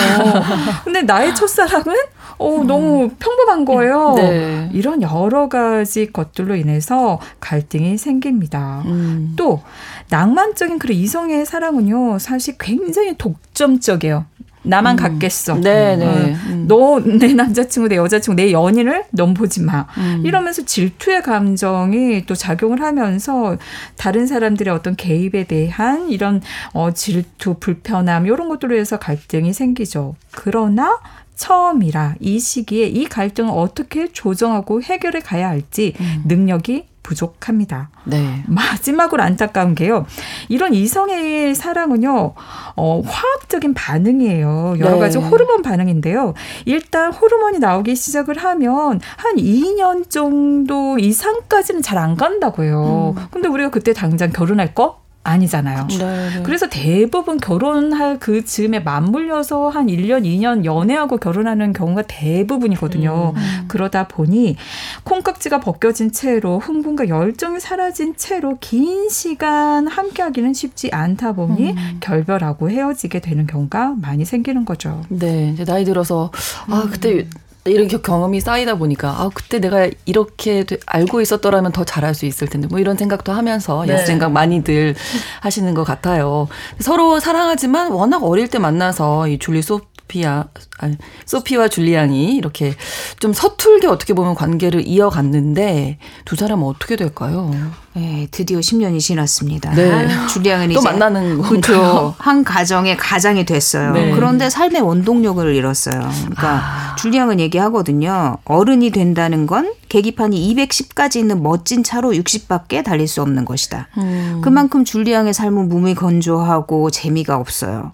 [0.84, 1.96] 근데 나의 첫사랑은
[2.38, 2.89] 어, 너무
[3.20, 4.14] 평범한 거예요.
[4.16, 4.70] 네.
[4.74, 8.84] 이런 여러 가지 것들로 인해서 갈등이 생깁니다.
[8.86, 9.34] 음.
[9.36, 9.62] 또
[10.10, 14.26] 낭만적인 그런 이성의 사랑은요, 사실 굉장히 독점적이에요.
[14.62, 14.98] 나만 음.
[14.98, 15.56] 갖겠어.
[15.56, 16.06] 네, 네.
[16.06, 16.66] 어, 음.
[16.68, 19.88] 너내 남자친구, 내 여자친구, 내 연인을 넌 보지 마.
[19.98, 20.24] 음.
[20.26, 23.58] 이러면서 질투의 감정이 또 작용을 하면서
[23.96, 26.42] 다른 사람들의 어떤 개입에 대한 이런
[26.74, 30.16] 어 질투, 불편함 이런 것들로 해서 갈등이 생기죠.
[30.32, 31.00] 그러나
[31.40, 36.24] 처음이라 이 시기에 이 갈등을 어떻게 조정하고 해결해 가야 할지 음.
[36.28, 37.90] 능력이 부족합니다.
[38.04, 38.44] 네.
[38.46, 40.06] 마지막으로 안타까운 게요.
[40.48, 42.34] 이런 이성의 사랑은요,
[42.76, 44.76] 어, 화학적인 반응이에요.
[44.80, 45.00] 여러 네.
[45.00, 46.36] 가지 호르몬 반응인데요.
[46.66, 53.16] 일단 호르몬이 나오기 시작을 하면 한 2년 정도 이상까지는 잘 안 간다고요.
[53.18, 53.26] 음.
[53.32, 55.02] 근데 우리가 그때 당장 결혼할 거?
[55.30, 55.88] 아니잖아요.
[55.88, 56.44] 네, 네.
[56.44, 63.34] 그래서 대부분 결혼할 그 즈음에 맞물려서 한 1년, 2년 연애하고 결혼하는 경우가 대부분이거든요.
[63.36, 63.66] 음, 음.
[63.68, 64.56] 그러다 보니
[65.04, 71.98] 콩깍지가 벗겨진 채로 흥분과 열정이 사라진 채로 긴 시간 함께 하기는 쉽지 않다 보니 음.
[72.00, 75.02] 결별하고 헤어지게 되는 경우가 많이 생기는 거죠.
[75.10, 75.52] 네.
[75.54, 76.32] 이제 나이 들어서
[76.68, 77.26] 아, 그때
[77.70, 82.68] 이런 경험이 쌓이다 보니까 아 그때 내가 이렇게 알고 있었더라면 더 잘할 수 있을 텐데
[82.68, 83.94] 뭐 이런 생각도 하면서 네.
[83.94, 84.96] 예수 생각 많이들
[85.42, 86.48] 하시는 것 같아요.
[86.80, 90.46] 서로 사랑하지만 워낙 어릴 때 만나서 이 줄리 소 소피아,
[90.80, 92.74] 아니, 소피와 줄리안이 이렇게
[93.20, 97.52] 좀 서툴게 어떻게 보면 관계를 이어갔는데 두 사람은 어떻게 될까요?
[97.94, 99.72] 네, 드디어 10년이 지났습니다.
[99.72, 100.08] 네.
[100.34, 102.14] 또 이제 만나는 그렇죠.
[102.18, 103.94] 한 가정의 가장이 됐어요.
[103.94, 104.12] 네.
[104.12, 106.00] 그런데 삶의 원동력을 잃었어요.
[106.00, 106.96] 그러니까 아.
[106.98, 108.38] 줄리안은 얘기하거든요.
[108.46, 113.88] 어른이 된다는 건 계기판이 210까지 있는 멋진 차로 60밖에 달릴 수 없는 것이다.
[113.98, 114.42] 음.
[114.44, 117.92] 그만큼 줄리앙의 삶은 몸이 건조하고 재미가 없어요.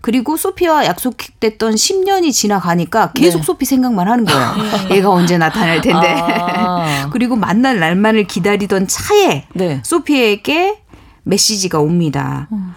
[0.00, 3.44] 그리고 소피와 약속됐던 10년이 지나가니까 계속 네.
[3.44, 4.54] 소피 생각만 하는 거예요.
[4.88, 4.96] 네.
[4.96, 6.14] 얘가 언제 나타날 텐데.
[6.16, 7.08] 아.
[7.12, 9.80] 그리고 만날 날만을 기다리던 차에 네.
[9.82, 10.78] 소피에게
[11.24, 12.48] 메시지가 옵니다.
[12.52, 12.74] 음.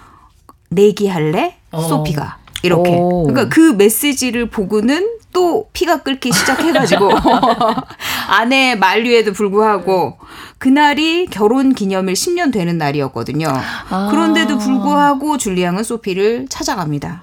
[0.70, 1.58] 내기할래?
[1.72, 1.82] 어.
[1.82, 2.38] 소피가.
[2.64, 2.96] 이렇게.
[2.96, 3.24] 오.
[3.28, 7.12] 그러니까 그 메시지를 보고는 또 피가 끓기 시작해가지고
[8.30, 10.18] 아내 만류에도 불구하고
[10.58, 13.48] 그날이 결혼 기념일 10년 되는 날이었거든요.
[13.48, 14.08] 아.
[14.10, 17.22] 그런데도 불구하고 줄리앙은 소피를 찾아갑니다.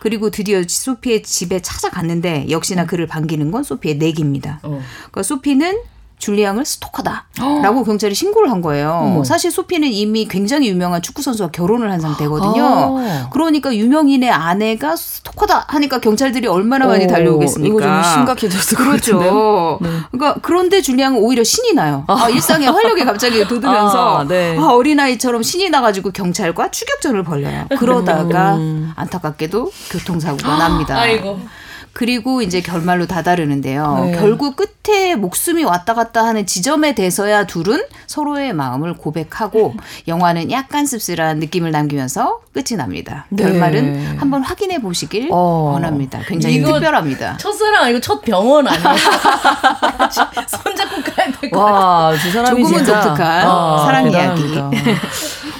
[0.00, 4.58] 그리고 드디어 소피의 집에 찾아갔는데 역시나 그를 반기는 건 소피의 내기입니다.
[4.64, 4.82] 어.
[4.96, 5.78] 그러니까 소피는
[6.22, 7.84] 줄리앙을 스토커다라고 어.
[7.84, 8.92] 경찰이 신고를 한 거예요.
[8.92, 9.24] 어머.
[9.24, 12.64] 사실 소피는 이미 굉장히 유명한 축구 선수와 결혼을 한 상태거든요.
[12.64, 13.28] 아.
[13.32, 17.74] 그러니까 유명인의 아내가 스토커다 하니까 경찰들이 얼마나 많이 어, 달려오겠습니까?
[17.76, 19.78] 이거 좀 심각해졌을 그렇죠.
[19.82, 19.88] 네.
[20.12, 22.04] 그러니까 그런데 줄리앙은 오히려 신이 나요.
[22.06, 24.56] 아, 일상의 활력에 갑자기 돋으면서 아, 네.
[24.56, 27.66] 아, 어린아이처럼 신이 나가지고 경찰과 추격전을 벌려요.
[27.78, 28.92] 그러다가 음.
[28.94, 31.00] 안타깝게도 교통사고가 납니다.
[31.00, 31.40] 아이고.
[31.92, 34.04] 그리고 이제 결말로 다다르는데요.
[34.06, 34.16] 네.
[34.18, 39.74] 결국 끝에 목숨이 왔다 갔다 하는 지점에 대해서야 둘은 서로의 마음을 고백하고
[40.08, 43.26] 영화는 약간 씁쓸한 느낌을 남기면서 끝이 납니다.
[43.30, 43.42] 네.
[43.44, 45.70] 결말은 한번 확인해 보시길 어.
[45.74, 46.20] 원합니다.
[46.26, 47.36] 굉장히 특별합니다.
[47.36, 48.82] 첫사랑 아니고 첫 병원 아니에요?
[50.48, 51.74] 손잡고 가야 될 것 같아요.
[51.74, 54.42] 와, 두 사람이 조금은 진짜 독특한 아, 사랑 이야기.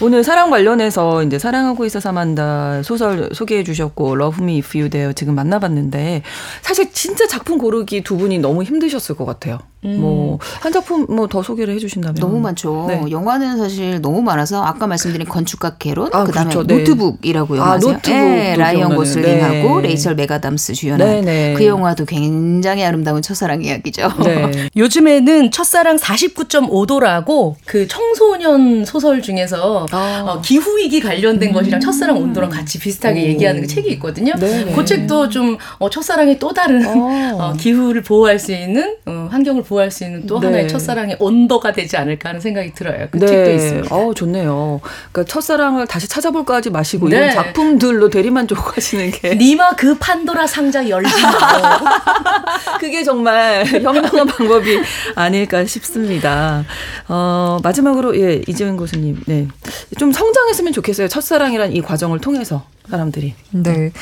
[0.00, 5.12] 오늘 사랑 관련해서 이제 사랑하고 있어 사만다 소설 소개해 주셨고 Love Me If You Dare
[5.12, 6.21] 지금 만나봤는데
[6.62, 9.58] 사실 진짜 작품 고르기 두 분이 너무 힘드셨을 것 같아요.
[9.84, 10.00] 음.
[10.00, 12.84] 뭐한 작품 뭐 더 소개를 해주신다면 너무 많죠.
[12.88, 13.10] 네.
[13.10, 16.66] 영화는 사실 너무 많아서 아까 말씀드린 건축학개론, 아, 그다음에 그렇죠.
[16.66, 16.76] 네.
[16.78, 19.88] 노트북이라고 영화 아, 노트북 네, 라이언 고슬링하고 네.
[19.88, 21.54] 레이첼 맥아담스 주연한 네, 네.
[21.56, 24.12] 그 영화도 굉장히 아름다운 첫사랑 이야기죠.
[24.24, 24.68] 네.
[24.76, 30.24] 요즘에는 첫사랑 49.5도라고 그 청소년 소설 중에서 아.
[30.26, 31.54] 어, 기후 위기 관련된 음.
[31.54, 33.24] 것이랑 첫사랑 온도랑 같이 비슷하게 오.
[33.24, 34.34] 얘기하는 그 책이 있거든요.
[34.36, 37.38] 그 책도 좀 어, 첫사랑의 또 다른 어.
[37.40, 40.46] 어, 기후를 보호할 수 있는 어, 환경을 보호할 수 있는 또 네.
[40.46, 43.08] 하나의 첫사랑의 온도가 되지 않을까 하는 생각이 들어요.
[43.10, 43.26] 그 네.
[43.26, 43.94] 책도 있습니다.
[43.94, 44.80] 어, 좋네요.
[45.10, 47.16] 그러니까 첫사랑을 다시 찾아볼까 하지 마시고 네.
[47.16, 51.80] 이런 작품들로 대리만족하시는 게 니마 그 판도라 상자 열지 마.
[52.78, 54.78] 그게 정말 현명한 방법이
[55.14, 56.64] 아닐까 싶습니다.
[57.08, 59.22] 어, 마지막으로 예, 이재훈 교수님.
[59.26, 59.48] 네.
[59.98, 61.08] 좀 성장했으면 좋겠어요.
[61.08, 63.34] 첫사랑이란 이 과정을 통해서 사람들이.
[63.52, 63.92] 네.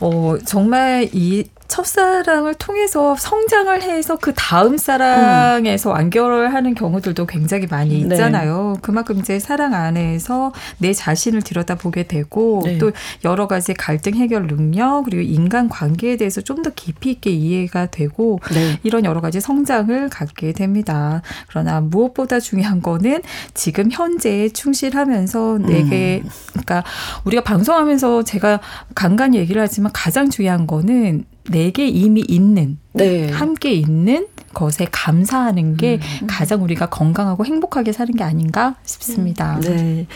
[0.00, 5.94] 어, 정말 이 첫사랑을 통해서 성장을 해서 그 다음 사랑에서 음.
[5.94, 8.14] 완결을 하는 경우들도 굉장히 많이 네.
[8.14, 8.74] 있잖아요.
[8.76, 8.80] 네.
[8.80, 12.78] 그만큼 이제 사랑 안에서 내 자신을 들여다보게 되고 네.
[12.78, 12.92] 또
[13.24, 18.40] 여러 가지 갈등 해결 능력 그리고 인간 관계에 대해서 좀 더 깊이 있게 이해가 되고
[18.52, 18.78] 네.
[18.82, 21.22] 이런 여러 가지 성장을 갖게 됩니다.
[21.48, 23.22] 그러나 무엇보다 중요한 거는
[23.54, 26.30] 지금 현재에 충실하면서 내게 음.
[26.50, 26.84] 그러니까
[27.24, 28.60] 우리가 방송하면서 제가
[28.94, 33.30] 간간히 얘기를 하지만 가장 중요한 거는 내게 이미 있는 네.
[33.30, 36.26] 함께 있는 것에 감사하는 게 음.
[36.26, 39.56] 가장 우리가 건강하고 행복하게 사는 게 아닌가 싶습니다.
[39.56, 39.60] 음.
[39.60, 40.06] 네.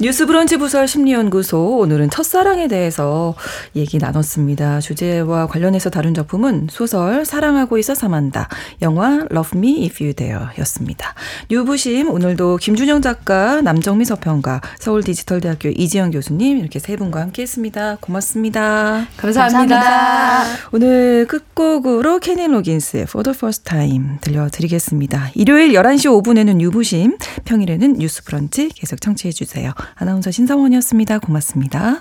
[0.00, 3.34] 뉴스 브런치 부설 심리연구소 오늘은 첫사랑에 대해서
[3.76, 4.80] 얘기 나눴습니다.
[4.80, 8.48] 주제와 관련해서 다룬 작품은 소설 사랑하고 있어 사만다,
[8.80, 11.14] 영화 Love Me If You Dare 였습니다.
[11.50, 17.98] 뉴부심 오늘도 김준영 작가, 남정미 서평가, 서울디지털대학교 이지영 교수님 이렇게 세 분과 함께 했습니다.
[18.00, 19.06] 고맙습니다.
[19.18, 19.76] 감사합니다.
[19.76, 20.68] 감사합니다.
[20.72, 25.32] 오늘 끝곡으로 케니 로긴스의 For the First Time 들려드리겠습니다.
[25.34, 29.72] 일요일 11시 5분에는 유부심, 평일에는 뉴스 브런치 계속 청취해 주세요.
[29.96, 31.18] 아나운서 신성원이었습니다.
[31.18, 32.00] 고맙습니다.